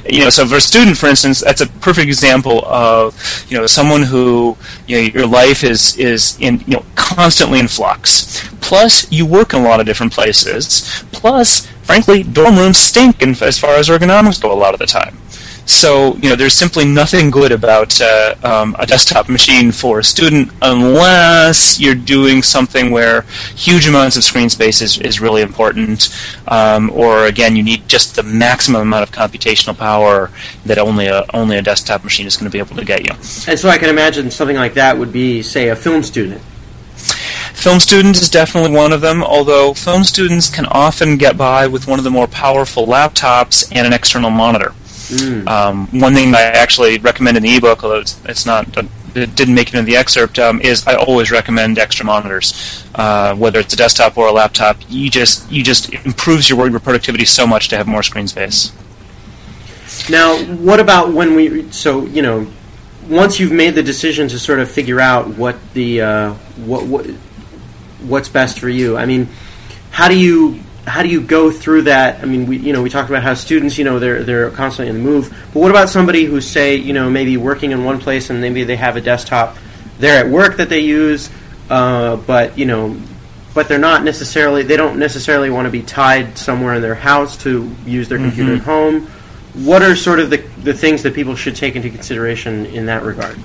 you 0.08 0.20
know, 0.20 0.30
so 0.30 0.46
for 0.46 0.56
a 0.56 0.60
student, 0.60 0.96
for 0.96 1.06
instance, 1.06 1.40
that's 1.40 1.60
a 1.60 1.66
perfect 1.66 2.06
example 2.06 2.64
of 2.66 3.14
you 3.48 3.58
know 3.58 3.66
someone 3.66 4.02
who 4.02 4.56
you 4.86 4.96
know 4.96 5.02
your 5.02 5.26
life 5.26 5.64
is 5.64 5.96
is 5.96 6.38
in 6.40 6.60
you 6.66 6.76
know 6.76 6.84
constantly 6.94 7.58
in 7.58 7.68
flux. 7.68 8.48
Plus, 8.60 9.10
you 9.12 9.26
work 9.26 9.52
in 9.52 9.60
a 9.60 9.64
lot 9.64 9.80
of 9.80 9.86
different 9.86 10.12
places. 10.12 11.04
Plus, 11.12 11.66
frankly, 11.82 12.22
dorm 12.22 12.56
rooms 12.56 12.78
stink, 12.78 13.22
and 13.22 13.40
as 13.42 13.58
far 13.58 13.74
as 13.74 13.88
ergonomics 13.88 14.40
go, 14.40 14.52
a 14.52 14.54
lot 14.54 14.72
of 14.72 14.80
the 14.80 14.86
time. 14.86 15.16
So 15.66 16.14
you 16.16 16.28
know, 16.28 16.36
there's 16.36 16.54
simply 16.54 16.84
nothing 16.84 17.30
good 17.30 17.52
about 17.52 18.00
uh, 18.00 18.34
um, 18.44 18.76
a 18.78 18.86
desktop 18.86 19.28
machine 19.28 19.72
for 19.72 19.98
a 19.98 20.04
student 20.04 20.50
unless 20.62 21.80
you're 21.80 21.94
doing 21.94 22.42
something 22.42 22.90
where 22.90 23.22
huge 23.56 23.86
amounts 23.86 24.16
of 24.16 24.24
screen 24.24 24.50
space 24.50 24.82
is, 24.82 24.98
is 24.98 25.20
really 25.20 25.42
important, 25.42 26.14
um, 26.48 26.90
or 26.90 27.26
again, 27.26 27.56
you 27.56 27.62
need 27.62 27.88
just 27.88 28.16
the 28.16 28.22
maximum 28.22 28.82
amount 28.82 29.02
of 29.02 29.10
computational 29.10 29.76
power 29.76 30.30
that 30.66 30.78
only 30.78 31.06
a 31.06 31.24
only 31.32 31.56
a 31.56 31.62
desktop 31.62 32.04
machine 32.04 32.26
is 32.26 32.36
going 32.36 32.50
to 32.50 32.52
be 32.52 32.58
able 32.58 32.76
to 32.76 32.84
get 32.84 33.00
you. 33.00 33.14
And 33.50 33.58
so 33.58 33.68
I 33.68 33.78
can 33.78 33.88
imagine 33.88 34.30
something 34.30 34.56
like 34.56 34.74
that 34.74 34.98
would 34.98 35.12
be, 35.12 35.42
say, 35.42 35.68
a 35.68 35.76
film 35.76 36.02
student. 36.02 36.42
Film 37.54 37.80
student 37.80 38.20
is 38.20 38.28
definitely 38.28 38.76
one 38.76 38.92
of 38.92 39.00
them, 39.00 39.22
although 39.22 39.72
film 39.72 40.04
students 40.04 40.50
can 40.50 40.66
often 40.66 41.16
get 41.16 41.38
by 41.38 41.66
with 41.66 41.86
one 41.86 41.98
of 41.98 42.04
the 42.04 42.10
more 42.10 42.26
powerful 42.26 42.86
laptops 42.86 43.66
and 43.74 43.86
an 43.86 43.92
external 43.92 44.28
monitor. 44.28 44.74
Mm. 45.08 45.46
Um, 45.48 46.00
one 46.00 46.14
thing 46.14 46.34
I 46.34 46.42
actually 46.42 46.98
recommend 46.98 47.36
in 47.36 47.42
the 47.42 47.56
ebook, 47.56 47.84
although 47.84 48.00
it's, 48.00 48.18
it's 48.24 48.46
not, 48.46 48.66
it 49.14 49.34
didn't 49.34 49.54
make 49.54 49.68
it 49.68 49.74
in 49.74 49.84
the 49.84 49.96
excerpt, 49.96 50.38
um, 50.38 50.60
is 50.60 50.86
I 50.86 50.96
always 50.96 51.30
recommend 51.30 51.78
extra 51.78 52.04
monitors. 52.04 52.84
Uh, 52.94 53.34
whether 53.34 53.60
it's 53.60 53.72
a 53.72 53.76
desktop 53.76 54.16
or 54.16 54.28
a 54.28 54.32
laptop, 54.32 54.76
you 54.88 55.10
just 55.10 55.50
you 55.50 55.62
just 55.62 55.92
improves 55.92 56.48
your 56.48 56.58
work 56.58 56.82
productivity 56.82 57.24
so 57.24 57.46
much 57.46 57.68
to 57.68 57.76
have 57.76 57.86
more 57.86 58.02
screen 58.02 58.28
space. 58.28 58.72
Now, 60.10 60.36
what 60.44 60.80
about 60.80 61.12
when 61.12 61.34
we? 61.34 61.70
So 61.70 62.06
you 62.06 62.22
know, 62.22 62.46
once 63.08 63.38
you've 63.38 63.52
made 63.52 63.74
the 63.74 63.82
decision 63.82 64.28
to 64.28 64.38
sort 64.38 64.60
of 64.60 64.70
figure 64.70 65.00
out 65.00 65.28
what 65.28 65.56
the 65.74 66.00
uh, 66.00 66.34
what 66.56 66.86
what 66.86 67.06
what's 68.02 68.28
best 68.28 68.58
for 68.58 68.68
you. 68.68 68.96
I 68.96 69.06
mean, 69.06 69.28
how 69.90 70.08
do 70.08 70.18
you 70.18 70.60
how 70.86 71.02
do 71.02 71.08
you 71.08 71.20
go 71.20 71.50
through 71.50 71.82
that? 71.82 72.22
I 72.22 72.26
mean, 72.26 72.46
we 72.46 72.58
you 72.58 72.72
know 72.72 72.82
we 72.82 72.90
talked 72.90 73.08
about 73.08 73.22
how 73.22 73.34
students 73.34 73.78
you 73.78 73.84
know 73.84 73.98
they're 73.98 74.22
they're 74.22 74.50
constantly 74.50 74.94
in 74.94 75.02
the 75.02 75.10
move, 75.10 75.30
but 75.52 75.60
what 75.60 75.70
about 75.70 75.88
somebody 75.88 76.24
who 76.24 76.40
say 76.40 76.76
you 76.76 76.92
know 76.92 77.10
maybe 77.10 77.36
working 77.36 77.70
in 77.70 77.84
one 77.84 77.98
place 77.98 78.30
and 78.30 78.40
maybe 78.40 78.64
they 78.64 78.76
have 78.76 78.96
a 78.96 79.00
desktop 79.00 79.56
there 79.98 80.24
at 80.24 80.30
work 80.30 80.56
that 80.56 80.68
they 80.68 80.80
use, 80.80 81.30
uh, 81.70 82.16
but 82.16 82.58
you 82.58 82.66
know, 82.66 82.96
but 83.54 83.68
they're 83.68 83.78
not 83.78 84.04
necessarily 84.04 84.62
they 84.62 84.76
don't 84.76 84.98
necessarily 84.98 85.50
want 85.50 85.66
to 85.66 85.70
be 85.70 85.82
tied 85.82 86.36
somewhere 86.36 86.74
in 86.74 86.82
their 86.82 86.94
house 86.94 87.36
to 87.38 87.74
use 87.86 88.08
their 88.08 88.18
computer 88.18 88.52
mm-hmm. 88.52 88.60
at 88.60 88.64
home. 88.66 89.06
What 89.64 89.82
are 89.82 89.96
sort 89.96 90.20
of 90.20 90.30
the 90.30 90.38
the 90.62 90.74
things 90.74 91.02
that 91.04 91.14
people 91.14 91.34
should 91.34 91.56
take 91.56 91.76
into 91.76 91.88
consideration 91.88 92.66
in 92.66 92.86
that 92.86 93.02
regard? 93.02 93.38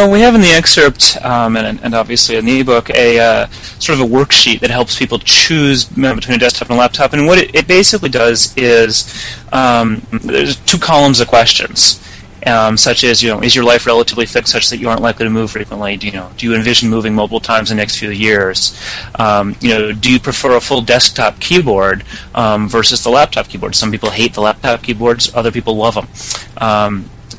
Well, 0.00 0.10
we 0.10 0.20
have 0.20 0.34
in 0.34 0.40
the 0.40 0.48
excerpt, 0.48 1.18
um, 1.20 1.58
and, 1.58 1.78
and, 1.82 1.94
obviously 1.94 2.36
in 2.36 2.46
the 2.46 2.60
ebook, 2.60 2.88
a 2.88 3.18
uh, 3.18 3.46
sort 3.78 4.00
of 4.00 4.06
a 4.06 4.08
worksheet 4.08 4.60
that 4.60 4.70
helps 4.70 4.98
people 4.98 5.18
choose 5.18 5.84
between 5.84 6.36
a 6.36 6.38
desktop 6.38 6.70
and 6.70 6.78
a 6.78 6.80
laptop. 6.80 7.12
And 7.12 7.26
what 7.26 7.36
it, 7.36 7.54
it 7.54 7.68
basically 7.68 8.08
does 8.08 8.56
is 8.56 9.22
um, 9.52 10.00
there's 10.10 10.56
two 10.56 10.78
columns 10.78 11.20
of 11.20 11.28
questions. 11.28 12.02
Um, 12.46 12.78
such 12.78 13.04
as, 13.04 13.22
you 13.22 13.28
know, 13.28 13.42
is 13.42 13.54
your 13.54 13.62
life 13.62 13.84
relatively 13.84 14.24
fixed 14.24 14.52
such 14.52 14.70
that 14.70 14.78
you 14.78 14.88
aren't 14.88 15.02
likely 15.02 15.24
to 15.24 15.30
move 15.30 15.50
frequently? 15.50 15.98
Do 15.98 16.06
you 16.06 16.14
know, 16.14 16.30
do 16.38 16.46
you 16.46 16.54
envision 16.54 16.88
moving 16.88 17.14
multiple 17.14 17.38
times 17.38 17.70
in 17.70 17.76
the 17.76 17.82
next 17.82 17.98
few 17.98 18.08
years? 18.08 18.80
Um, 19.18 19.54
you 19.60 19.68
know, 19.68 19.92
do 19.92 20.10
you 20.10 20.18
prefer 20.18 20.56
a 20.56 20.62
full 20.62 20.80
desktop 20.80 21.38
keyboard 21.40 22.04
um, 22.34 22.70
versus 22.70 23.04
the 23.04 23.10
laptop 23.10 23.48
keyboard? 23.48 23.74
Some 23.74 23.90
people 23.90 24.08
hate 24.08 24.32
the 24.32 24.40
laptop 24.40 24.82
keyboards, 24.82 25.34
other 25.34 25.52
people 25.52 25.76
love 25.76 25.94
them. 25.94 26.08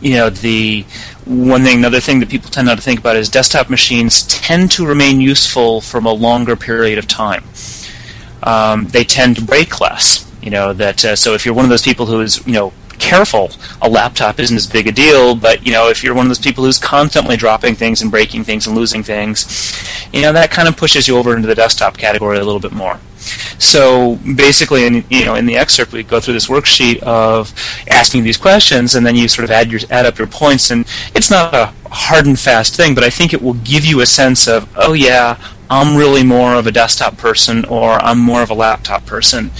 You 0.02 0.16
know, 0.16 0.30
the 0.30 0.82
one 1.26 1.64
thing, 1.64 1.78
another 1.78 2.00
thing 2.00 2.20
that 2.20 2.30
people 2.30 2.50
tend 2.50 2.68
not 2.68 2.78
to 2.78 2.82
think 2.82 3.00
about 3.00 3.16
is 3.16 3.30
desktop 3.30 3.70
machines 3.70 4.26
tend 4.28 4.72
to 4.72 4.86
remain 4.86 5.22
useful 5.22 5.82
from 5.82 6.06
a 6.06 6.12
longer 6.12 6.56
period 6.56 6.98
of 6.98 7.08
time. 7.08 7.44
Um, 8.44 8.88
they 8.88 9.04
tend 9.04 9.36
to 9.36 9.44
break 9.44 9.80
less. 9.80 10.28
You 10.42 10.50
know 10.50 10.74
that. 10.74 11.06
Uh, 11.06 11.16
so 11.16 11.34
if 11.34 11.46
you're 11.46 11.54
one 11.54 11.66
of 11.66 11.70
those 11.70 11.84
people 11.84 12.08
who 12.08 12.22
is, 12.22 12.46
you 12.48 12.54
know, 12.54 12.74
careful, 12.98 13.52
a 13.82 13.90
laptop 13.90 14.40
isn't 14.40 14.56
as 14.56 14.68
big 14.68 14.88
a 14.88 14.92
deal. 14.92 15.36
But 15.36 15.66
you 15.66 15.74
know, 15.74 15.90
if 15.90 16.04
you're 16.04 16.14
one 16.14 16.26
of 16.26 16.30
those 16.30 16.40
people 16.40 16.64
who's 16.64 16.80
constantly 16.80 17.36
dropping 17.38 17.76
things 17.76 18.02
and 18.02 18.10
breaking 18.10 18.44
things 18.46 18.68
and 18.68 18.76
losing 18.76 19.04
things, 19.04 20.08
you 20.14 20.22
know, 20.22 20.34
that 20.34 20.52
kind 20.52 20.68
of 20.68 20.78
pushes 20.78 21.08
you 21.08 21.18
over 21.18 21.36
into 21.36 21.48
the 21.48 21.56
desktop 21.56 21.98
category 21.98 22.38
a 22.38 22.44
little 22.44 22.60
bit 22.60 22.72
more. 22.72 23.00
So 23.60 24.18
basically, 24.36 24.86
in, 24.86 25.04
you 25.10 25.26
know, 25.26 25.36
in 25.36 25.46
the 25.46 25.56
excerpt, 25.56 25.94
we 25.94 26.04
go 26.04 26.20
through 26.20 26.34
this 26.34 26.48
worksheet 26.48 27.00
of 27.04 27.54
asking 27.90 28.24
these 28.24 28.38
questions, 28.38 28.96
and 28.96 29.06
then 29.06 29.16
you 29.16 29.28
sort 29.28 29.46
of 29.46 29.52
add 29.52 29.72
your 29.72 29.82
add 29.90 30.06
up 30.06 30.18
your 30.18 30.28
points. 30.28 30.72
And 30.72 30.86
it's 31.16 31.30
not 31.30 31.54
a 31.54 31.74
hard 31.90 32.26
and 32.26 32.40
fast 32.40 32.76
thing, 32.76 32.96
but 32.96 33.04
I 33.04 33.10
think 33.10 33.34
it 33.34 33.42
will 33.42 33.56
give 33.56 33.86
you 33.86 34.02
a 34.02 34.06
sense 34.06 34.48
of, 34.48 34.68
oh 34.76 34.94
yeah, 34.94 35.38
I'm 35.70 35.96
really 35.96 36.24
more 36.24 36.56
of 36.56 36.68
a 36.68 36.72
desktop 36.72 37.18
person, 37.18 37.66
or 37.66 37.92
I'm 38.04 38.20
more 38.20 38.42
of 38.42 38.50
a 38.50 38.54
laptop 38.54 39.06
person, 39.06 39.52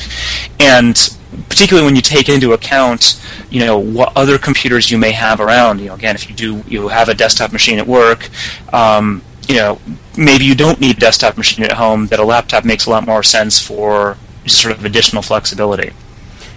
and 0.60 1.18
particularly 1.48 1.86
when 1.86 1.96
you 1.96 2.02
take 2.02 2.28
into 2.28 2.54
account, 2.54 3.22
you 3.50 3.60
know, 3.66 3.78
what 3.78 4.12
other 4.16 4.38
computers 4.38 4.92
you 4.92 4.98
may 4.98 5.12
have 5.12 5.40
around. 5.40 5.80
You 5.80 5.88
know, 5.88 5.96
again, 5.96 6.16
if 6.16 6.30
you 6.30 6.36
do, 6.36 6.64
you 6.68 6.88
have 6.90 7.08
a 7.08 7.14
desktop 7.14 7.54
machine 7.54 7.80
at 7.80 7.88
work. 7.88 8.30
Um, 8.74 9.22
you 9.52 9.58
know, 9.58 9.80
maybe 10.18 10.46
you 10.46 10.56
don't 10.56 10.80
need 10.80 10.96
a 10.96 11.00
desktop 11.00 11.36
machine 11.36 11.66
at 11.66 11.74
home. 11.74 12.08
That 12.08 12.20
a 12.20 12.24
laptop 12.24 12.64
makes 12.64 12.86
a 12.86 12.90
lot 12.90 13.06
more 13.06 13.22
sense 13.22 13.60
for 13.60 14.18
just 14.46 14.62
sort 14.62 14.76
of 14.76 14.86
additional 14.86 15.22
flexibility. 15.22 15.92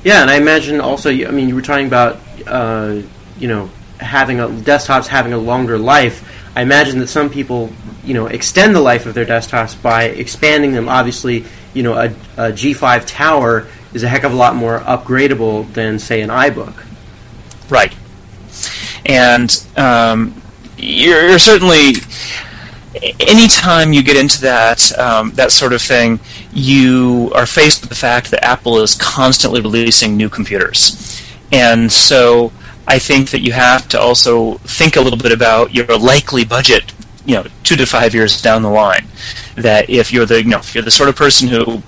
Yeah, 0.04 0.22
and 0.22 0.30
I 0.30 0.36
imagine 0.36 0.80
also. 0.80 1.10
I 1.10 1.30
mean, 1.30 1.48
you 1.48 1.56
were 1.56 1.62
talking 1.62 1.86
about, 1.86 2.20
uh, 2.46 3.00
you 3.38 3.48
know, 3.48 3.68
having 3.98 4.38
a 4.38 4.46
desktops 4.46 5.08
having 5.08 5.32
a 5.32 5.38
longer 5.38 5.76
life. 5.76 6.30
I 6.56 6.62
imagine 6.62 7.00
that 7.00 7.08
some 7.08 7.30
people, 7.30 7.72
you 8.04 8.14
know, 8.14 8.26
extend 8.26 8.76
the 8.76 8.80
life 8.80 9.06
of 9.06 9.14
their 9.14 9.26
desktops 9.26 9.80
by 9.80 10.04
expanding 10.04 10.72
them. 10.72 10.88
Obviously, 10.88 11.44
you 11.72 11.82
know, 11.82 11.94
a 11.94 12.06
a 12.36 12.52
G5 12.52 13.04
tower 13.06 13.66
is 13.92 14.04
a 14.04 14.08
heck 14.08 14.22
of 14.22 14.32
a 14.32 14.36
lot 14.36 14.54
more 14.54 14.78
upgradable 14.80 15.72
than, 15.72 15.98
say, 15.98 16.20
an 16.20 16.30
iBook. 16.30 16.84
Right. 17.68 17.94
And 19.06 19.66
um, 19.76 20.40
you're, 20.76 21.28
you're, 21.28 21.38
certainly 21.38 21.94
anytime 23.20 23.92
you 23.92 24.02
get 24.02 24.16
into 24.16 24.40
that 24.42 24.96
um, 24.98 25.30
that 25.32 25.52
sort 25.52 25.72
of 25.72 25.82
thing, 25.82 26.20
you 26.52 27.30
are 27.34 27.46
faced 27.46 27.80
with 27.80 27.90
the 27.90 27.96
fact 27.96 28.30
that 28.30 28.44
Apple 28.44 28.80
is 28.80 28.94
constantly 28.94 29.60
releasing 29.60 30.16
new 30.16 30.28
computers, 30.28 31.22
and 31.52 31.90
so 31.90 32.52
I 32.86 32.98
think 32.98 33.30
that 33.30 33.40
you 33.40 33.52
have 33.52 33.88
to 33.88 34.00
also 34.00 34.54
think 34.58 34.96
a 34.96 35.00
little 35.00 35.18
bit 35.18 35.32
about 35.32 35.74
your 35.74 35.86
likely 35.98 36.44
budget. 36.44 36.92
You 37.26 37.36
know, 37.36 37.46
two 37.62 37.76
to 37.76 37.86
five 37.86 38.14
years 38.14 38.42
down 38.42 38.62
the 38.62 38.70
line, 38.70 39.06
that 39.56 39.88
if 39.88 40.12
you're 40.12 40.26
the 40.26 40.42
you 40.42 40.50
know 40.50 40.58
if 40.58 40.74
you're 40.74 40.84
the 40.84 40.90
sort 40.90 41.08
of 41.08 41.16
person 41.16 41.48
who 41.48 41.82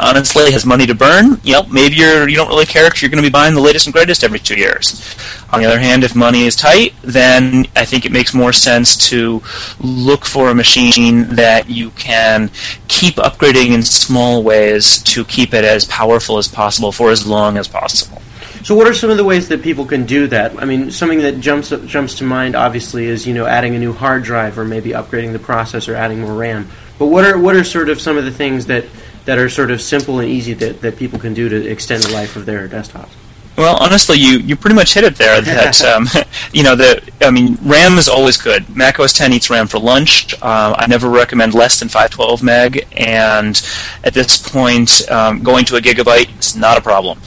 honestly 0.00 0.50
has 0.52 0.66
money 0.66 0.86
to 0.86 0.94
burn, 0.94 1.40
you 1.42 1.52
know, 1.52 1.62
maybe 1.64 1.96
you're 1.96 2.28
you 2.28 2.36
don't 2.36 2.48
really 2.48 2.66
care 2.66 2.88
because 2.88 3.02
you're 3.02 3.10
going 3.10 3.22
to 3.22 3.28
be 3.28 3.32
buying 3.32 3.54
the 3.54 3.60
latest 3.60 3.86
and 3.86 3.94
greatest 3.94 4.24
every 4.24 4.38
two 4.38 4.56
years. 4.56 5.16
On 5.52 5.60
the 5.60 5.66
other 5.66 5.78
hand, 5.78 6.04
if 6.04 6.14
money 6.14 6.44
is 6.44 6.56
tight, 6.56 6.94
then 7.02 7.66
I 7.76 7.84
think 7.84 8.04
it 8.04 8.12
makes 8.12 8.34
more 8.34 8.52
sense 8.52 8.96
to 9.10 9.42
look 9.80 10.24
for 10.24 10.50
a 10.50 10.54
machine 10.54 11.26
that 11.36 11.70
you 11.70 11.90
can 11.90 12.50
keep 12.88 13.16
upgrading 13.16 13.72
in 13.72 13.82
small 13.82 14.42
ways 14.42 15.02
to 15.04 15.24
keep 15.24 15.54
it 15.54 15.64
as 15.64 15.84
powerful 15.84 16.38
as 16.38 16.48
possible 16.48 16.92
for 16.92 17.10
as 17.10 17.26
long 17.26 17.56
as 17.56 17.68
possible. 17.68 18.20
So, 18.66 18.74
what 18.74 18.88
are 18.88 18.94
some 18.94 19.10
of 19.10 19.16
the 19.16 19.24
ways 19.24 19.48
that 19.48 19.62
people 19.62 19.84
can 19.84 20.06
do 20.06 20.26
that? 20.26 20.60
I 20.60 20.64
mean, 20.64 20.90
something 20.90 21.20
that 21.20 21.38
jumps 21.38 21.72
jumps 21.86 22.16
to 22.16 22.24
mind, 22.24 22.56
obviously, 22.56 23.06
is 23.06 23.24
you 23.24 23.32
know 23.32 23.46
adding 23.46 23.76
a 23.76 23.78
new 23.78 23.92
hard 23.92 24.24
drive 24.24 24.58
or 24.58 24.64
maybe 24.64 24.90
upgrading 24.90 25.32
the 25.32 25.38
processor, 25.38 25.94
adding 25.94 26.20
more 26.20 26.34
RAM. 26.34 26.68
But 26.98 27.06
what 27.06 27.24
are 27.24 27.38
what 27.38 27.54
are 27.54 27.62
sort 27.62 27.88
of 27.88 28.00
some 28.00 28.16
of 28.16 28.24
the 28.24 28.32
things 28.32 28.66
that 28.66 28.84
that 29.26 29.38
are 29.38 29.48
sort 29.48 29.70
of 29.70 29.82
simple 29.82 30.20
and 30.20 30.28
easy 30.28 30.54
that, 30.54 30.80
that 30.80 30.96
people 30.96 31.18
can 31.18 31.34
do 31.34 31.48
to 31.48 31.66
extend 31.68 32.02
the 32.02 32.12
life 32.12 32.36
of 32.36 32.46
their 32.46 32.68
desktops? 32.68 33.10
Well, 33.56 33.78
honestly, 33.80 34.18
you, 34.18 34.38
you 34.38 34.54
pretty 34.54 34.76
much 34.76 34.92
hit 34.94 35.04
it 35.04 35.16
there. 35.16 35.40
That 35.46 35.82
um, 35.84 36.06
you 36.52 36.62
know, 36.62 36.74
the 36.76 37.00
I 37.22 37.30
mean, 37.30 37.56
RAM 37.62 37.98
is 37.98 38.08
always 38.08 38.36
good. 38.36 38.68
Mac 38.76 38.98
OS 39.00 39.12
10 39.12 39.32
eats 39.32 39.48
RAM 39.48 39.68
for 39.68 39.78
lunch. 39.78 40.34
Uh, 40.42 40.74
I 40.76 40.86
never 40.86 41.08
recommend 41.08 41.54
less 41.54 41.78
than 41.78 41.88
512 41.88 42.42
meg, 42.42 42.86
and 42.96 43.60
at 44.04 44.12
this 44.12 44.36
point, 44.36 45.08
um, 45.10 45.42
going 45.42 45.64
to 45.66 45.76
a 45.76 45.80
gigabyte 45.80 46.38
is 46.38 46.56
not 46.56 46.76
a 46.76 46.80
problem. 46.80 47.20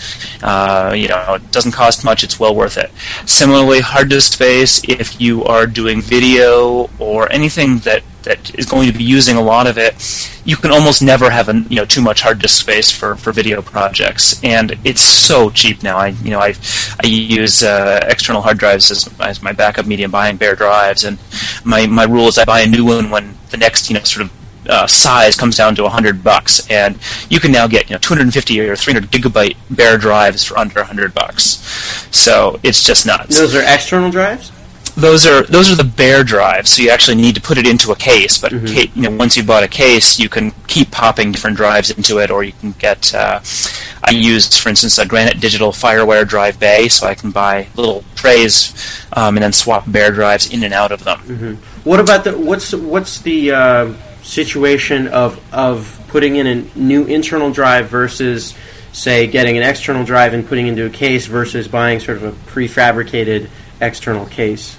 Uh, 0.44 0.94
you 0.96 1.08
know, 1.08 1.36
it 1.36 1.52
doesn't 1.52 1.72
cost 1.72 2.04
much; 2.04 2.24
it's 2.24 2.40
well 2.40 2.54
worth 2.54 2.78
it. 2.78 2.92
Similarly, 3.26 3.80
hard 3.80 4.10
disk 4.10 4.34
space. 4.34 4.84
If 4.88 5.20
you 5.20 5.46
are 5.46 5.66
doing 5.66 6.02
video 6.02 6.90
or 7.00 7.32
anything 7.32 7.80
that 7.80 8.04
that 8.24 8.54
is 8.56 8.66
going 8.66 8.92
to 8.92 8.98
be 8.98 9.04
using 9.04 9.38
a 9.38 9.42
lot 9.42 9.68
of 9.68 9.78
it, 9.78 9.96
you 10.46 10.56
can 10.56 10.72
almost 10.72 11.02
never 11.02 11.30
have 11.30 11.50
a, 11.50 11.54
you 11.70 11.76
know 11.76 11.86
too 11.86 12.02
much 12.02 12.22
hard 12.22 12.40
disk 12.40 12.62
space 12.62 12.92
for, 12.92 13.16
for 13.16 13.32
video 13.32 13.62
projects, 13.62 14.44
and 14.44 14.78
it's 14.84 15.02
so 15.02 15.50
cheap 15.50 15.84
now. 15.84 15.98
I 15.98 16.08
you 16.08 16.32
know 16.32 16.40
I 16.40 16.54
I 17.04 17.08
use 17.08 17.64
uh, 17.64 18.00
external 18.10 18.42
hard 18.42 18.58
drives 18.58 18.92
as, 18.92 19.10
as 19.20 19.42
my 19.42 19.52
backup 19.52 19.86
medium, 19.86 20.12
buying 20.12 20.38
bare 20.38 20.56
drives, 20.56 21.04
and 21.04 21.18
my 21.64 21.88
my 21.88 22.04
rule 22.04 22.28
is 22.28 22.38
I 22.38 22.46
buy 22.46 22.62
a 22.62 22.68
new 22.68 22.86
one 22.86 23.10
when 23.10 23.36
the 23.52 23.58
next 23.58 23.90
you 23.90 23.96
know 23.96 24.04
sort 24.04 24.26
of 24.26 24.32
uh, 24.70 24.86
size 24.86 25.36
comes 25.36 25.56
down 25.56 25.76
to 25.76 25.84
100 25.84 26.24
bucks, 26.24 26.70
and 26.70 26.98
you 27.30 27.40
can 27.40 27.52
now 27.52 27.68
get 27.68 27.90
you 27.90 27.96
know 27.96 28.00
250 28.00 28.60
or 28.62 28.76
300 28.76 29.12
gigabyte 29.12 29.58
bare 29.72 29.98
drives 29.98 30.44
for 30.44 30.58
under 30.58 30.76
100 30.76 31.14
bucks. 31.14 31.44
So 32.12 32.60
it's 32.64 32.84
just 32.84 33.06
nuts. 33.06 33.38
Those 33.38 33.56
are 33.56 33.64
external 33.64 34.12
drives 34.12 34.52
those 35.00 35.26
are 35.26 35.44
those 35.44 35.72
are 35.72 35.76
the 35.76 35.84
bare 35.84 36.24
drives. 36.24 36.72
So 36.72 36.84
you 36.84 36.90
actually 36.90 37.16
need 37.16 37.36
to 37.36 37.42
put 37.42 37.58
it 37.58 37.68
into 37.68 37.92
a 37.92 37.96
case. 37.96 38.38
But 38.38 38.52
mm-hmm. 38.52 38.66
ca- 38.68 38.92
you 38.96 39.02
know, 39.04 39.12
once 39.12 39.36
you 39.36 39.44
bought 39.44 39.64
a 39.64 39.68
case, 39.68 40.20
you 40.20 40.30
can 40.30 40.52
keep 40.68 40.92
popping 40.92 41.32
different 41.32 41.58
drives 41.58 41.90
into 41.90 42.20
it, 42.20 42.32
or 42.32 42.44
you 42.44 42.54
can 42.54 42.72
get. 42.74 43.14
Uh, 43.14 43.42
I 44.04 44.12
use, 44.12 44.58
for 44.58 44.70
instance, 44.70 44.98
a 44.98 45.06
Granite 45.06 45.40
Digital 45.40 45.72
FireWire 45.72 46.28
drive 46.28 46.60
bay, 46.60 46.88
so 46.88 47.06
I 47.06 47.16
can 47.16 47.32
buy 47.32 47.68
little 47.76 48.04
trays 48.16 48.74
um, 49.14 49.36
and 49.36 49.44
then 49.44 49.54
swap 49.54 49.84
bare 49.88 50.12
drives 50.12 50.52
in 50.52 50.64
and 50.64 50.74
out 50.74 50.92
of 50.92 51.04
them. 51.04 51.20
Mm-hmm. 51.20 51.54
What 51.90 52.00
about 52.00 52.24
the 52.24 52.38
what's 52.38 52.74
what's 52.74 53.22
the 53.22 53.52
uh, 53.52 53.94
situation 54.22 55.08
of 55.08 55.40
of 55.54 56.00
putting 56.08 56.36
in 56.36 56.48
a 56.48 56.56
new 56.78 57.06
internal 57.06 57.52
drive 57.52 57.90
versus 57.90 58.56
say 58.92 59.28
getting 59.28 59.58
an 59.58 59.64
external 59.64 60.04
drive 60.04 60.34
and 60.34 60.46
putting 60.48 60.68
into 60.68 60.86
a 60.86 60.90
case 60.90 61.28
versus 61.28 61.68
buying 61.68 62.00
sort 62.00 62.18
of 62.18 62.24
a 62.24 62.32
prefabricated 62.52 63.50
external 63.82 64.26
case? 64.26 64.78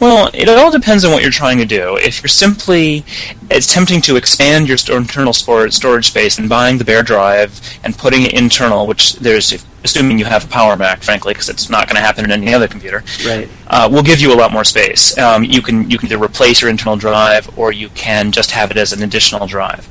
Well, 0.00 0.30
it 0.32 0.48
all 0.48 0.70
depends 0.70 1.04
on 1.04 1.12
what 1.12 1.22
you're 1.22 1.30
trying 1.30 1.58
to 1.58 1.64
do. 1.64 1.96
If 1.96 2.22
you're 2.22 2.28
simply 2.28 3.04
attempting 3.50 4.00
to 4.02 4.16
expand 4.16 4.68
your 4.68 4.78
internal 4.96 5.32
storage 5.32 6.06
space 6.06 6.38
and 6.38 6.48
buying 6.48 6.78
the 6.78 6.84
bare 6.84 7.02
drive 7.02 7.60
and 7.84 7.96
putting 7.96 8.22
it 8.22 8.32
internal, 8.32 8.86
which 8.86 9.14
there's 9.14 9.52
assuming 9.84 10.18
you 10.18 10.24
have 10.24 10.44
a 10.44 10.48
Power 10.48 10.76
Mac, 10.76 11.02
frankly, 11.02 11.34
because 11.34 11.48
it's 11.48 11.68
not 11.68 11.86
going 11.86 11.96
to 11.96 12.02
happen 12.02 12.24
in 12.24 12.30
any 12.30 12.54
other 12.54 12.66
computer, 12.66 13.04
right. 13.24 13.48
uh, 13.68 13.88
will 13.90 14.02
give 14.02 14.18
you 14.18 14.32
a 14.32 14.36
lot 14.36 14.50
more 14.50 14.64
space. 14.64 15.16
Um, 15.18 15.44
you 15.44 15.62
can 15.62 15.88
you 15.90 15.98
can 15.98 16.08
either 16.10 16.22
replace 16.22 16.60
your 16.60 16.70
internal 16.70 16.96
drive 16.96 17.56
or 17.58 17.70
you 17.70 17.90
can 17.90 18.32
just 18.32 18.50
have 18.50 18.70
it 18.70 18.76
as 18.76 18.92
an 18.92 19.02
additional 19.02 19.46
drive, 19.46 19.86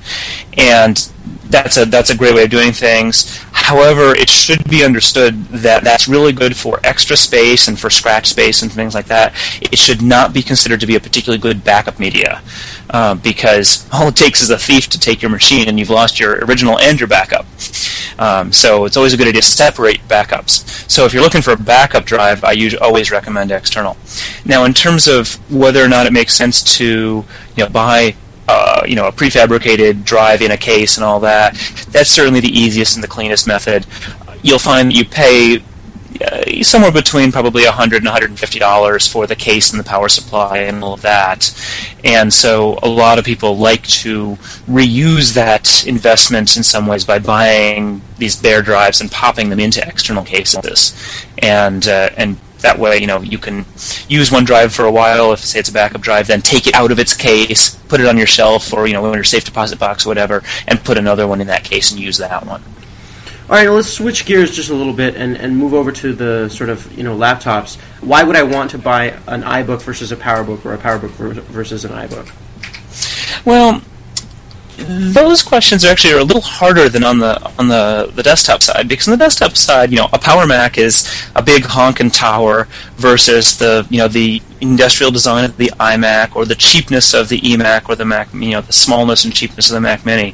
and 0.58 1.10
that's 1.54 1.78
a 1.78 1.86
that's 1.86 2.10
a 2.10 2.18
great 2.18 2.34
way 2.34 2.44
of 2.44 2.50
doing 2.50 2.72
things. 2.74 3.38
However, 3.52 4.16
it 4.16 4.28
should 4.28 4.68
be 4.70 4.84
understood 4.84 5.46
that 5.46 5.84
that's 5.84 6.08
really 6.08 6.34
good 6.34 6.58
for 6.58 6.80
extra 6.84 7.16
space 7.16 7.68
and 7.68 7.80
for 7.80 7.90
scratch 7.92 8.28
space 8.28 8.64
and 8.64 8.72
things 8.72 8.96
like 8.96 9.06
that. 9.06 9.34
It 9.62 9.78
should 9.78 10.02
not 10.02 10.34
be 10.34 10.42
considered 10.42 10.80
to 10.80 10.88
be 10.88 10.96
a 10.96 11.00
particularly 11.00 11.40
good 11.40 11.64
backup 11.64 12.00
media 12.00 12.42
uh, 12.90 13.16
because 13.16 13.88
all 13.94 14.08
it 14.08 14.16
takes 14.16 14.42
is 14.42 14.50
a 14.50 14.58
thief 14.58 14.88
to 14.90 15.00
take 15.00 15.22
your 15.22 15.30
machine 15.32 15.70
and 15.70 15.78
you've 15.80 15.92
lost 15.92 16.20
your 16.20 16.44
original 16.46 16.80
and 16.80 17.00
your 17.00 17.08
backup. 17.08 17.46
Um, 18.18 18.52
so 18.52 18.86
it's 18.86 18.98
always 18.98 19.14
a 19.14 19.18
good 19.18 19.28
idea 19.28 19.42
to 19.42 19.48
separate 19.48 20.02
backups. 20.08 20.90
So 20.90 21.06
if 21.06 21.14
you're 21.14 21.24
looking 21.24 21.42
for 21.42 21.52
a 21.52 21.58
backup 21.58 22.06
drive, 22.06 22.44
I 22.44 22.52
usually 22.54 22.82
always 22.82 23.12
recommend 23.12 23.52
external. 23.52 23.96
Now, 24.44 24.66
in 24.66 24.74
terms 24.74 25.08
of 25.08 25.36
whether 25.52 25.84
or 25.84 25.88
not 25.88 26.08
it 26.08 26.14
makes 26.14 26.36
sense 26.36 26.64
to 26.78 27.24
you 27.56 27.64
know 27.64 27.70
buy 27.70 28.16
uh, 28.48 28.84
you 28.86 28.96
know, 28.96 29.08
a 29.08 29.12
prefabricated 29.12 30.04
drive 30.04 30.42
in 30.42 30.52
a 30.52 30.58
case 30.58 30.98
and 30.98 31.04
all 31.04 31.20
that. 31.22 31.54
That's 31.90 32.10
certainly 32.10 32.40
the 32.40 32.50
easiest 32.50 32.96
and 32.96 33.04
the 33.04 33.08
cleanest 33.08 33.48
method. 33.48 33.86
You'll 34.42 34.60
find 34.60 34.90
that 34.90 34.96
you 34.96 35.06
pay 35.06 35.64
uh, 36.22 36.62
somewhere 36.62 36.92
between 36.92 37.32
probably 37.32 37.64
100 37.64 37.98
and 37.98 38.06
150 38.06 38.60
dollars 38.60 39.08
for 39.08 39.26
the 39.26 39.36
case 39.36 39.72
and 39.72 39.80
the 39.80 39.84
power 39.84 40.08
supply 40.08 40.60
and 40.60 40.84
all 40.84 40.94
of 40.94 41.02
that. 41.02 41.50
And 42.04 42.32
so 42.32 42.78
a 42.84 42.88
lot 42.88 43.18
of 43.18 43.26
people 43.26 43.58
like 43.58 43.84
to 43.88 44.36
reuse 44.68 45.34
that 45.34 45.88
investment 45.88 46.56
in 46.58 46.64
some 46.64 46.86
ways 46.86 47.04
by 47.04 47.20
buying 47.20 48.02
these 48.18 48.36
bare 48.36 48.62
drives 48.62 49.02
and 49.02 49.12
popping 49.12 49.50
them 49.50 49.60
into 49.60 49.86
external 49.88 50.24
cases. 50.24 50.94
And 51.40 51.88
uh, 51.88 52.10
and 52.18 52.38
that 52.64 52.80
way, 52.80 52.98
you 52.98 53.08
know, 53.08 53.22
you 53.22 53.38
can 53.38 53.66
use 54.10 54.32
one 54.32 54.44
drive 54.44 54.74
for 54.74 54.86
a 54.86 54.92
while. 54.92 55.34
If 55.34 55.40
say 55.40 55.60
it's 55.60 55.70
a 55.70 55.74
backup 55.74 56.02
drive, 56.02 56.28
then 56.28 56.42
take 56.42 56.66
it 56.66 56.74
out 56.74 56.92
of 56.92 57.00
its 57.00 57.16
case, 57.16 57.76
put 57.76 58.02
it 58.02 58.08
on 58.08 58.18
your 58.18 58.28
shelf 58.28 58.74
or 58.74 58.88
you 58.88 58.94
know 58.94 59.06
in 59.06 59.14
your 59.14 59.24
safe 59.24 59.46
deposit 59.46 59.80
box 59.80 60.06
or 60.06 60.10
whatever, 60.10 60.42
and 60.68 60.84
put 60.84 60.98
another 60.98 61.28
one 61.28 61.42
in 61.42 61.48
that 61.48 61.64
case 61.64 61.92
and 61.92 62.00
use 62.00 62.18
that 62.18 62.46
one. 62.46 62.64
All 63.50 63.58
right, 63.58 63.68
let's 63.68 63.90
switch 63.90 64.26
gears 64.26 64.56
just 64.56 64.70
a 64.70 64.74
little 64.74 64.94
bit 64.94 65.16
and, 65.16 65.36
and 65.38 65.58
move 65.58 65.74
over 65.74 65.92
to 65.92 66.14
the 66.14 66.50
sort 66.50 66.70
of 66.70 66.98
you 66.98 67.04
know 67.04 67.16
laptops. 67.16 67.78
Why 68.02 68.24
would 68.24 68.36
I 68.36 68.44
want 68.44 68.72
to 68.72 68.78
buy 68.78 69.08
an 69.28 69.44
iBook 69.44 69.82
versus 69.82 70.12
a 70.12 70.16
PowerBook 70.16 70.66
or 70.66 70.74
a 70.74 70.78
PowerBook 70.78 71.10
versus 71.44 71.86
an 71.86 71.92
iBook? 71.92 73.46
Well, 73.46 73.82
those 74.88 75.42
questions 75.42 75.86
are 75.86 75.92
actually 75.92 76.14
a 76.14 76.24
little 76.24 76.42
harder 76.42 76.90
than 76.90 77.04
on 77.04 77.20
the 77.20 77.42
on 77.60 77.68
the, 77.68 78.12
the 78.16 78.24
desktop 78.24 78.64
side 78.64 78.88
because 78.88 79.08
on 79.08 79.12
the 79.12 79.24
desktop 79.24 79.58
side, 79.58 79.92
you 79.92 79.98
know, 79.98 80.10
a 80.14 80.20
Power 80.20 80.46
Mac 80.46 80.78
is 80.78 81.28
a 81.36 81.42
big 81.42 81.64
honking 81.66 82.10
tower 82.10 82.68
versus 82.96 83.58
the 83.58 83.86
you 83.90 83.98
know 83.98 84.08
the 84.08 84.42
industrial 84.62 85.12
design 85.12 85.46
of 85.46 85.58
the 85.58 85.72
iMac 85.80 86.36
or 86.36 86.46
the 86.46 86.56
cheapness 86.56 87.14
of 87.14 87.30
the 87.30 87.40
eMac 87.42 87.90
or 87.90 87.96
the 87.96 88.06
Mac, 88.06 88.34
you 88.34 88.52
know, 88.52 88.62
the 88.62 88.74
smallness 88.74 89.26
and 89.26 89.34
cheapness 89.34 89.70
of 89.70 89.76
the 89.76 89.82
Mac 89.82 90.06
Mini. 90.06 90.34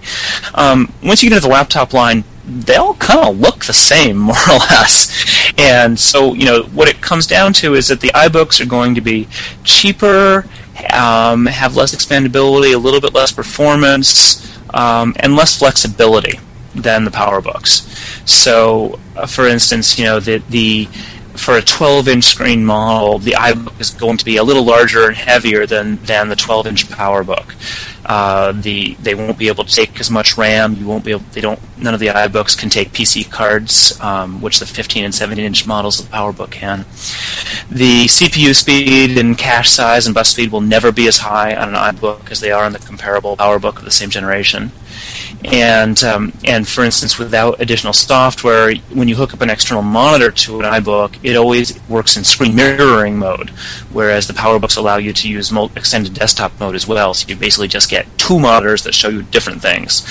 Um, 0.53 0.91
once 1.03 1.23
you 1.23 1.29
get 1.29 1.37
into 1.37 1.47
the 1.47 1.53
laptop 1.53 1.93
line, 1.93 2.23
they 2.45 2.75
all 2.75 2.95
kind 2.95 3.27
of 3.27 3.39
look 3.39 3.65
the 3.65 3.73
same, 3.73 4.17
more 4.29 4.35
or 4.49 4.57
less. 4.57 5.53
And 5.57 5.99
so, 5.99 6.33
you 6.33 6.45
know, 6.45 6.63
what 6.63 6.87
it 6.87 7.01
comes 7.01 7.27
down 7.27 7.53
to 7.53 7.75
is 7.75 7.87
that 7.87 8.01
the 8.01 8.09
iBooks 8.09 8.61
are 8.61 8.65
going 8.65 8.95
to 8.95 9.01
be 9.01 9.27
cheaper, 9.63 10.45
um, 10.93 11.45
have 11.45 11.75
less 11.75 11.95
expandability, 11.95 12.73
a 12.73 12.77
little 12.77 13.01
bit 13.01 13.13
less 13.13 13.31
performance, 13.31 14.57
um, 14.73 15.15
and 15.19 15.35
less 15.35 15.57
flexibility 15.57 16.39
than 16.75 17.03
the 17.03 17.11
PowerBooks. 17.11 18.27
So, 18.27 18.99
uh, 19.15 19.25
for 19.25 19.47
instance, 19.47 19.97
you 19.97 20.05
know, 20.05 20.19
the 20.19 20.41
the 20.49 20.87
for 21.39 21.57
a 21.57 21.61
12-inch 21.61 22.25
screen 22.25 22.65
model, 22.65 23.17
the 23.17 23.31
iBook 23.31 23.79
is 23.79 23.91
going 23.91 24.17
to 24.17 24.25
be 24.25 24.37
a 24.37 24.43
little 24.43 24.65
larger 24.65 25.07
and 25.07 25.15
heavier 25.15 25.65
than, 25.65 25.95
than 26.03 26.27
the 26.27 26.35
12-inch 26.35 26.87
PowerBook. 26.87 27.55
Uh, 28.05 28.51
the 28.53 28.95
they 28.95 29.13
won't 29.13 29.37
be 29.37 29.47
able 29.47 29.63
to 29.63 29.73
take 29.73 29.99
as 29.99 30.09
much 30.09 30.35
RAM. 30.35 30.73
You 30.73 30.87
won't 30.87 31.05
be 31.05 31.11
able. 31.11 31.23
They 31.31 31.41
don't. 31.41 31.59
None 31.77 31.93
of 31.93 31.99
the 31.99 32.07
iBooks 32.07 32.57
can 32.57 32.69
take 32.69 32.91
PC 32.91 33.29
cards, 33.29 33.99
um, 34.01 34.41
which 34.41 34.59
the 34.59 34.65
15 34.65 35.05
and 35.05 35.13
17 35.13 35.45
inch 35.45 35.67
models 35.67 35.99
of 35.99 36.09
the 36.09 36.17
PowerBook 36.17 36.49
can. 36.49 36.79
The 37.69 38.05
CPU 38.05 38.55
speed 38.55 39.17
and 39.17 39.37
cache 39.37 39.69
size 39.69 40.07
and 40.07 40.15
bus 40.15 40.29
speed 40.29 40.51
will 40.51 40.61
never 40.61 40.91
be 40.91 41.07
as 41.07 41.17
high 41.17 41.53
on 41.53 41.69
an 41.69 41.75
iBook 41.75 42.31
as 42.31 42.39
they 42.39 42.51
are 42.51 42.63
on 42.63 42.73
the 42.73 42.79
comparable 42.79 43.37
PowerBook 43.37 43.77
of 43.77 43.85
the 43.85 43.91
same 43.91 44.09
generation. 44.09 44.71
And 45.45 46.03
um, 46.03 46.33
and 46.43 46.67
for 46.67 46.83
instance, 46.83 47.17
without 47.17 47.61
additional 47.61 47.93
software, 47.93 48.75
when 48.93 49.07
you 49.07 49.15
hook 49.15 49.33
up 49.33 49.41
an 49.41 49.49
external 49.49 49.81
monitor 49.81 50.31
to 50.31 50.59
an 50.59 50.65
iBook, 50.65 51.17
it 51.23 51.37
always 51.37 51.79
works 51.87 52.17
in 52.17 52.25
screen 52.25 52.55
mirroring 52.55 53.17
mode, 53.17 53.49
whereas 53.91 54.27
the 54.27 54.33
PowerBooks 54.33 54.75
allow 54.77 54.97
you 54.97 55.13
to 55.13 55.29
use 55.29 55.53
extended 55.77 56.13
desktop 56.13 56.51
mode 56.59 56.75
as 56.75 56.87
well. 56.87 57.13
So 57.13 57.29
you 57.29 57.37
basically 57.37 57.69
just 57.69 57.89
get 57.89 58.05
two 58.17 58.37
monitors 58.37 58.83
that 58.83 58.93
show 58.93 59.07
you 59.07 59.23
different 59.23 59.61
things, 59.61 60.05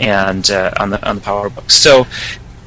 and 0.00 0.50
uh, 0.50 0.72
on 0.78 0.90
the 0.90 1.08
on 1.08 1.16
the 1.16 1.22
PowerBook. 1.22 1.70
So 1.70 2.06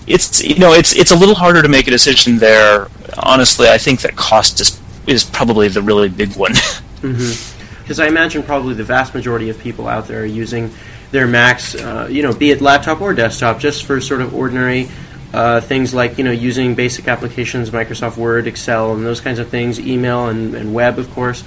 it's 0.07 0.43
you 0.43 0.57
know 0.57 0.73
it's 0.73 0.95
it's 0.95 1.11
a 1.11 1.15
little 1.15 1.35
harder 1.35 1.61
to 1.61 1.69
make 1.69 1.87
a 1.87 1.91
decision 1.91 2.39
there. 2.39 2.87
Honestly, 3.19 3.69
I 3.69 3.77
think 3.77 4.01
that 4.01 4.15
cost 4.15 4.59
is 4.59 4.81
is 5.05 5.23
probably 5.23 5.67
the 5.67 5.83
really 5.83 6.09
big 6.09 6.35
one. 6.35 6.53
Because 6.53 7.01
mm-hmm. 7.03 8.01
I 8.01 8.07
imagine 8.07 8.41
probably 8.41 8.73
the 8.73 8.83
vast 8.83 9.13
majority 9.13 9.49
of 9.49 9.59
people 9.59 9.87
out 9.87 10.07
there 10.07 10.23
are 10.23 10.25
using 10.25 10.71
their 11.11 11.27
Macs, 11.27 11.75
uh, 11.75 12.07
you 12.09 12.21
know, 12.21 12.33
be 12.33 12.51
it 12.51 12.61
laptop 12.61 13.01
or 13.01 13.13
desktop, 13.13 13.59
just 13.59 13.85
for 13.85 13.99
sort 13.99 14.21
of 14.21 14.35
ordinary 14.35 14.89
uh, 15.33 15.61
things 15.61 15.93
like 15.93 16.17
you 16.17 16.23
know 16.23 16.31
using 16.31 16.75
basic 16.75 17.07
applications, 17.07 17.69
Microsoft 17.69 18.17
Word, 18.17 18.47
Excel, 18.47 18.93
and 18.93 19.05
those 19.05 19.21
kinds 19.21 19.39
of 19.39 19.49
things, 19.49 19.79
email 19.79 20.27
and, 20.27 20.55
and 20.55 20.73
web, 20.73 20.97
of 20.97 21.09
course. 21.11 21.43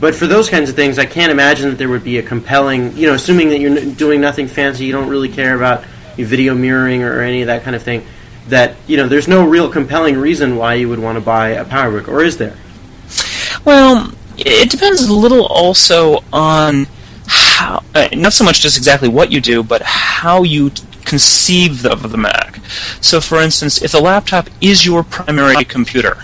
But 0.00 0.14
for 0.14 0.26
those 0.26 0.50
kinds 0.50 0.68
of 0.68 0.76
things, 0.76 0.98
I 0.98 1.06
can't 1.06 1.30
imagine 1.30 1.70
that 1.70 1.78
there 1.78 1.88
would 1.88 2.04
be 2.04 2.18
a 2.18 2.22
compelling, 2.22 2.96
you 2.96 3.06
know, 3.06 3.14
assuming 3.14 3.50
that 3.50 3.60
you're 3.60 3.94
doing 3.94 4.20
nothing 4.20 4.48
fancy, 4.48 4.84
you 4.84 4.92
don't 4.92 5.08
really 5.08 5.28
care 5.28 5.54
about 5.54 5.84
video 6.16 6.54
mirroring 6.54 7.04
or 7.04 7.20
any 7.20 7.42
of 7.42 7.46
that 7.46 7.62
kind 7.62 7.76
of 7.76 7.82
thing. 7.82 8.04
That 8.48 8.76
you 8.86 8.96
know, 8.96 9.08
there's 9.08 9.28
no 9.28 9.46
real 9.46 9.70
compelling 9.70 10.18
reason 10.18 10.56
why 10.56 10.74
you 10.74 10.88
would 10.88 10.98
want 10.98 11.16
to 11.16 11.20
buy 11.20 11.50
a 11.50 11.64
PowerBook, 11.64 12.08
or 12.08 12.22
is 12.22 12.36
there? 12.36 12.56
Well, 13.64 14.12
it 14.36 14.70
depends 14.70 15.02
a 15.02 15.12
little 15.12 15.46
also 15.46 16.22
on 16.32 16.86
how, 17.56 17.82
uh, 17.94 18.08
not 18.12 18.34
so 18.34 18.44
much 18.44 18.60
just 18.60 18.76
exactly 18.76 19.08
what 19.08 19.32
you 19.32 19.40
do, 19.40 19.62
but 19.62 19.80
how 19.82 20.42
you 20.42 20.70
conceive 21.06 21.86
of 21.86 22.10
the 22.10 22.18
Mac. 22.18 22.60
So, 23.00 23.20
for 23.20 23.40
instance, 23.40 23.82
if 23.82 23.92
the 23.92 24.00
laptop 24.00 24.50
is 24.60 24.84
your 24.84 25.02
primary 25.02 25.64
computer, 25.64 26.18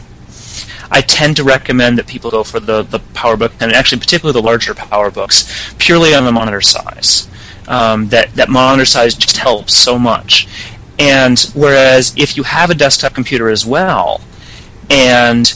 I 0.90 1.00
tend 1.00 1.36
to 1.36 1.44
recommend 1.44 1.96
that 1.98 2.06
people 2.06 2.30
go 2.30 2.44
for 2.44 2.60
the, 2.60 2.82
the 2.82 2.98
PowerBook, 3.14 3.52
and 3.60 3.72
actually 3.72 4.00
particularly 4.00 4.38
the 4.38 4.44
larger 4.44 4.74
PowerBooks, 4.74 5.78
purely 5.78 6.14
on 6.14 6.26
the 6.26 6.32
monitor 6.32 6.60
size. 6.60 7.28
Um, 7.66 8.08
that, 8.08 8.34
that 8.34 8.50
monitor 8.50 8.84
size 8.84 9.14
just 9.14 9.38
helps 9.38 9.74
so 9.74 9.98
much. 9.98 10.48
And 10.98 11.38
whereas 11.54 12.12
if 12.18 12.36
you 12.36 12.42
have 12.42 12.68
a 12.68 12.74
desktop 12.74 13.14
computer 13.14 13.48
as 13.48 13.64
well, 13.64 14.20
and 14.90 15.46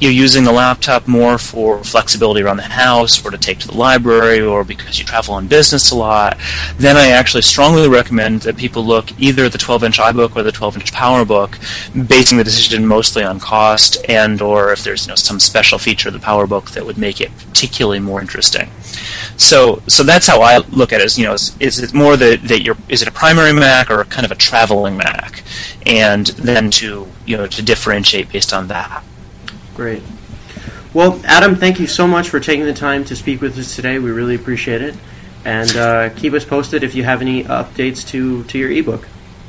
you're 0.00 0.12
using 0.12 0.44
the 0.44 0.52
laptop 0.52 1.08
more 1.08 1.38
for 1.38 1.82
flexibility 1.82 2.42
around 2.42 2.56
the 2.56 2.62
house 2.62 3.24
or 3.24 3.30
to 3.30 3.38
take 3.38 3.58
to 3.58 3.68
the 3.68 3.76
library 3.76 4.40
or 4.40 4.64
because 4.64 4.98
you 4.98 5.04
travel 5.04 5.34
on 5.34 5.46
business 5.46 5.90
a 5.90 5.96
lot, 5.96 6.38
then 6.76 6.96
I 6.96 7.08
actually 7.08 7.42
strongly 7.42 7.88
recommend 7.88 8.42
that 8.42 8.56
people 8.56 8.84
look 8.84 9.18
either 9.20 9.44
at 9.44 9.52
the 9.52 9.58
12-inch 9.58 9.98
iBook 9.98 10.36
or 10.36 10.42
the 10.42 10.52
12-inch 10.52 10.92
PowerBook, 10.92 12.08
basing 12.08 12.38
the 12.38 12.44
decision 12.44 12.86
mostly 12.86 13.24
on 13.24 13.40
cost 13.40 13.98
and 14.08 14.40
or 14.40 14.72
if 14.72 14.84
there's 14.84 15.06
you 15.06 15.10
know, 15.10 15.16
some 15.16 15.40
special 15.40 15.78
feature 15.78 16.08
of 16.08 16.14
the 16.14 16.20
PowerBook 16.20 16.70
that 16.70 16.84
would 16.84 16.98
make 16.98 17.20
it 17.20 17.36
particularly 17.38 18.00
more 18.00 18.20
interesting. 18.20 18.70
So, 19.36 19.82
so 19.86 20.02
that's 20.02 20.26
how 20.26 20.42
I 20.42 20.58
look 20.58 20.92
at 20.92 21.00
it. 21.00 21.06
Is 21.06 21.18
you 21.18 21.24
know, 21.24 21.34
is, 21.34 21.56
is 21.60 21.78
it 21.78 21.94
more 21.94 22.16
that 22.16 22.42
that 22.42 22.62
you're 22.62 22.76
is 22.88 23.02
it 23.02 23.08
a 23.08 23.12
primary 23.12 23.52
Mac 23.52 23.90
or 23.90 24.04
kind 24.04 24.24
of 24.24 24.32
a 24.32 24.34
traveling 24.34 24.96
Mac, 24.96 25.42
and 25.86 26.26
then 26.26 26.70
to 26.72 27.06
you 27.24 27.36
know 27.36 27.46
to 27.46 27.62
differentiate 27.62 28.30
based 28.32 28.52
on 28.52 28.68
that. 28.68 29.04
Great. 29.78 30.02
Well, 30.92 31.20
Adam, 31.24 31.54
thank 31.54 31.78
you 31.78 31.86
so 31.86 32.04
much 32.04 32.30
for 32.30 32.40
taking 32.40 32.64
the 32.64 32.74
time 32.74 33.04
to 33.04 33.14
speak 33.14 33.40
with 33.40 33.56
us 33.56 33.76
today. 33.76 34.00
We 34.00 34.10
really 34.10 34.34
appreciate 34.34 34.82
it. 34.82 34.96
And 35.44 35.76
uh, 35.76 36.08
keep 36.16 36.32
us 36.32 36.44
posted 36.44 36.82
if 36.82 36.96
you 36.96 37.04
have 37.04 37.22
any 37.22 37.44
updates 37.44 38.04
to, 38.08 38.42
to 38.42 38.58
your 38.58 38.72
ebook. 38.72 39.06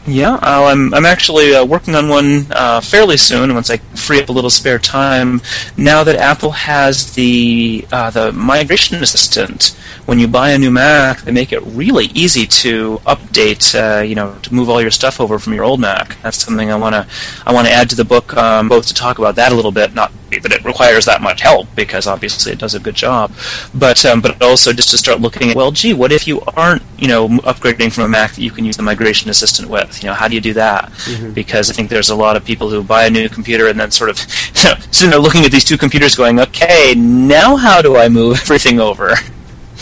Yeah, 0.08 0.36
uh, 0.36 0.64
I'm 0.72 0.94
I'm 0.94 1.06
actually 1.06 1.54
uh, 1.54 1.66
working 1.66 1.94
on 1.94 2.10
one 2.10 2.48
uh, 2.52 2.82
fairly 2.82 3.18
soon. 3.18 3.54
Once 3.54 3.70
I 3.70 3.78
free 3.78 4.20
up 4.20 4.30
a 4.30 4.32
little 4.32 4.50
spare 4.50 4.80
time, 4.80 5.42
now 5.78 6.04
that 6.04 6.16
Apple 6.16 6.52
has 6.52 7.14
the 7.14 7.86
uh, 7.92 8.10
the 8.10 8.32
migration 8.32 8.98
assistant, 9.04 9.78
when 10.06 10.18
you 10.18 10.28
buy 10.28 10.52
a 10.52 10.58
new 10.58 10.72
Mac, 10.72 11.22
they 11.22 11.32
make 11.32 11.52
it 11.52 11.62
really 11.66 12.06
easy 12.06 12.48
to 12.48 12.98
update. 13.06 13.76
Uh, 13.76 14.02
you 14.02 14.16
know, 14.16 14.36
to 14.42 14.54
move 14.54 14.70
all 14.70 14.82
your 14.82 14.90
stuff 14.90 15.20
over 15.20 15.38
from 15.38 15.54
your 15.54 15.66
old 15.66 15.80
Mac. 15.80 16.20
That's 16.24 16.38
something 16.38 16.72
I 16.72 16.76
want 16.76 16.96
to 16.96 17.06
I 17.46 17.54
want 17.54 17.68
to 17.68 17.74
add 17.74 17.90
to 17.92 17.96
the 17.96 18.06
book, 18.06 18.36
um, 18.36 18.70
both 18.70 18.88
to 18.88 18.94
talk 18.94 19.20
about 19.20 19.36
that 19.36 19.52
a 19.52 19.56
little 19.56 19.72
bit, 19.72 19.94
not 19.94 20.12
that 20.38 20.52
it 20.52 20.64
requires 20.64 21.06
that 21.06 21.22
much 21.22 21.42
help 21.42 21.68
because 21.76 22.08
obviously 22.08 22.52
it 22.52 22.60
does 22.60 22.76
a 22.76 22.80
good 22.80 22.96
job, 22.96 23.32
but 23.74 24.04
um, 24.06 24.22
but 24.22 24.42
also 24.42 24.72
just 24.74 24.90
to 24.92 24.98
start 24.98 25.20
looking 25.20 25.50
at 25.50 25.56
well, 25.56 25.72
gee, 25.72 25.94
what 25.94 26.12
if 26.12 26.28
you 26.28 26.42
aren't 26.56 26.82
you 26.98 27.08
know 27.08 27.28
upgrading 27.28 27.92
from 27.92 28.04
a 28.04 28.08
Mac 28.08 28.34
that 28.34 28.42
you 28.42 28.52
can 28.52 28.66
use 28.66 28.78
the 28.78 28.84
migration 28.84 29.30
assistant 29.30 29.70
with? 29.70 30.02
You 30.04 30.10
know, 30.10 30.14
how 30.14 30.28
do 30.28 30.36
you 30.36 30.42
do 30.42 30.54
that? 30.54 30.92
Mm-hmm. 30.92 31.34
Because 31.34 31.70
I 31.70 31.74
think 31.74 31.90
there's 31.90 32.10
a 32.10 32.16
lot 32.16 32.36
of 32.36 32.46
people 32.46 32.70
who 32.70 32.84
buy 32.84 33.06
a 33.06 33.10
new 33.10 33.30
computer 33.30 33.68
and 33.68 33.80
then 33.80 33.92
sort 33.92 34.10
of 34.10 34.20
you 34.56 34.64
know, 34.70 34.76
sitting 34.92 35.10
there 35.10 35.20
looking 35.20 35.46
at 35.46 35.52
these 35.52 35.66
two 35.66 35.78
computers, 35.78 36.16
going, 36.16 36.40
okay, 36.40 36.94
now 36.96 37.56
how 37.56 37.82
do 37.82 37.98
I 37.98 38.10
move 38.10 38.38
everything 38.42 38.80
over? 38.80 39.16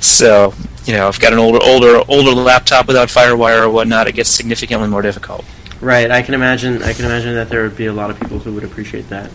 so 0.00 0.54
you 0.84 0.94
know, 0.94 1.08
I've 1.08 1.20
got 1.20 1.32
an 1.32 1.38
older 1.38 1.58
older 1.62 2.02
older 2.08 2.32
laptop 2.32 2.86
without 2.86 3.08
FireWire 3.08 3.64
or 3.64 3.70
whatnot, 3.70 4.08
it 4.08 4.12
gets 4.12 4.30
significantly 4.30 4.88
more 4.88 5.02
difficult. 5.02 5.44
Right, 5.80 6.10
I 6.10 6.20
can 6.22 6.34
imagine. 6.34 6.82
I 6.82 6.92
can 6.92 7.06
imagine 7.06 7.34
that 7.34 7.48
there 7.48 7.62
would 7.62 7.76
be 7.76 7.86
a 7.86 7.92
lot 7.92 8.10
of 8.10 8.20
people 8.20 8.38
who 8.38 8.52
would 8.54 8.64
appreciate 8.64 9.08
that. 9.08 9.30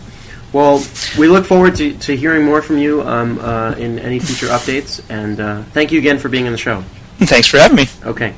Well, 0.56 0.82
we 1.18 1.28
look 1.28 1.44
forward 1.44 1.76
to, 1.76 1.92
to 1.98 2.16
hearing 2.16 2.42
more 2.42 2.62
from 2.62 2.78
you 2.78 3.02
um, 3.02 3.38
uh, 3.40 3.72
in 3.72 3.98
any 3.98 4.18
future 4.18 4.46
updates, 4.46 5.04
and 5.10 5.38
uh, 5.38 5.62
thank 5.64 5.92
you 5.92 5.98
again 5.98 6.18
for 6.18 6.30
being 6.30 6.46
on 6.46 6.52
the 6.52 6.56
show. 6.56 6.80
Thanks 7.18 7.46
for 7.46 7.58
having 7.58 7.76
me. 7.76 7.84
Okay. 8.02 8.34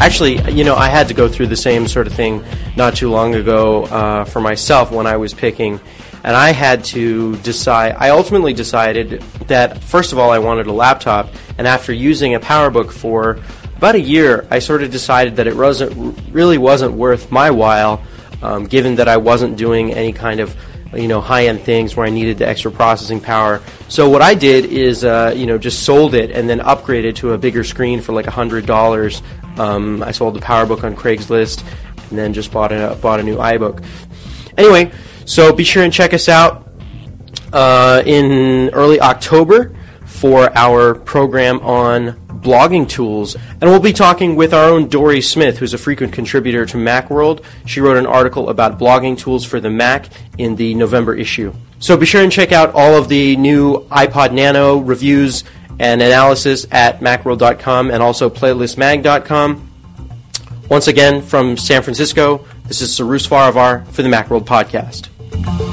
Actually, 0.00 0.52
you 0.52 0.62
know, 0.62 0.76
I 0.76 0.88
had 0.88 1.08
to 1.08 1.14
go 1.14 1.26
through 1.28 1.48
the 1.48 1.56
same 1.56 1.88
sort 1.88 2.06
of 2.06 2.12
thing 2.12 2.44
not 2.76 2.94
too 2.94 3.10
long 3.10 3.34
ago 3.34 3.86
uh, 3.86 4.24
for 4.24 4.40
myself 4.40 4.92
when 4.92 5.08
I 5.08 5.16
was 5.16 5.34
picking 5.34 5.80
and 6.26 6.34
I 6.34 6.50
had 6.50 6.84
to 6.86 7.36
decide. 7.36 7.94
I 7.98 8.10
ultimately 8.10 8.52
decided 8.52 9.22
that 9.46 9.82
first 9.84 10.12
of 10.12 10.18
all, 10.18 10.32
I 10.32 10.40
wanted 10.40 10.66
a 10.66 10.72
laptop, 10.72 11.32
and 11.56 11.68
after 11.68 11.92
using 11.92 12.34
a 12.34 12.40
PowerBook 12.40 12.90
for 12.90 13.38
about 13.76 13.94
a 13.94 14.00
year, 14.00 14.44
I 14.50 14.58
sort 14.58 14.82
of 14.82 14.90
decided 14.90 15.36
that 15.36 15.46
it 15.46 15.56
wasn't 15.56 16.18
really 16.32 16.58
wasn't 16.58 16.94
worth 16.94 17.30
my 17.30 17.52
while, 17.52 18.02
um, 18.42 18.66
given 18.66 18.96
that 18.96 19.06
I 19.06 19.18
wasn't 19.18 19.56
doing 19.56 19.94
any 19.94 20.12
kind 20.12 20.40
of 20.40 20.54
you 20.92 21.06
know 21.06 21.20
high-end 21.20 21.60
things 21.60 21.94
where 21.94 22.04
I 22.04 22.10
needed 22.10 22.38
the 22.38 22.48
extra 22.48 22.72
processing 22.72 23.20
power. 23.20 23.62
So 23.88 24.10
what 24.10 24.20
I 24.20 24.34
did 24.34 24.64
is 24.64 25.04
uh, 25.04 25.32
you 25.36 25.46
know 25.46 25.58
just 25.58 25.84
sold 25.84 26.16
it 26.16 26.32
and 26.32 26.50
then 26.50 26.58
upgraded 26.58 27.14
to 27.16 27.34
a 27.34 27.38
bigger 27.38 27.62
screen 27.62 28.00
for 28.00 28.12
like 28.12 28.26
hundred 28.26 28.66
dollars. 28.66 29.22
Um, 29.58 30.02
I 30.02 30.10
sold 30.10 30.34
the 30.34 30.40
PowerBook 30.40 30.82
on 30.82 30.96
Craigslist 30.96 31.62
and 32.10 32.18
then 32.18 32.32
just 32.32 32.50
bought 32.50 32.72
a 32.72 32.98
bought 33.00 33.20
a 33.20 33.22
new 33.22 33.36
iBook. 33.36 33.84
Anyway, 34.58 34.90
so 35.26 35.52
be 35.52 35.64
sure 35.64 35.82
and 35.82 35.92
check 35.92 36.14
us 36.14 36.28
out 36.28 36.66
uh, 37.52 38.02
in 38.06 38.70
early 38.70 39.00
October 39.00 39.76
for 40.04 40.56
our 40.56 40.94
program 40.94 41.60
on 41.60 42.12
blogging 42.46 42.88
tools. 42.88 43.34
And 43.60 43.64
we'll 43.64 43.80
be 43.80 43.92
talking 43.92 44.36
with 44.36 44.54
our 44.54 44.64
own 44.64 44.88
Dori 44.88 45.20
Smith, 45.20 45.58
who's 45.58 45.74
a 45.74 45.78
frequent 45.78 46.12
contributor 46.12 46.64
to 46.66 46.76
Macworld. 46.76 47.44
She 47.66 47.80
wrote 47.80 47.96
an 47.96 48.06
article 48.06 48.48
about 48.48 48.78
blogging 48.78 49.18
tools 49.18 49.44
for 49.44 49.60
the 49.60 49.70
Mac 49.70 50.08
in 50.38 50.56
the 50.56 50.74
November 50.74 51.14
issue. 51.14 51.52
So 51.78 51.96
be 51.96 52.06
sure 52.06 52.22
and 52.22 52.32
check 52.32 52.52
out 52.52 52.72
all 52.74 52.94
of 52.94 53.08
the 53.08 53.36
new 53.36 53.80
iPod 53.90 54.32
Nano 54.32 54.78
reviews 54.78 55.44
and 55.78 56.00
analysis 56.00 56.66
at 56.70 57.00
macworld.com 57.00 57.90
and 57.90 58.02
also 58.02 58.30
playlistmag.com. 58.30 59.62
Once 60.70 60.88
again, 60.88 61.22
from 61.22 61.56
San 61.56 61.82
Francisco, 61.82 62.44
this 62.64 62.80
is 62.80 62.94
Cyrus 62.94 63.26
Farivar 63.26 63.86
for 63.88 64.02
the 64.02 64.08
Macworld 64.08 64.44
Podcast. 64.44 65.08
Bye. 65.30 65.65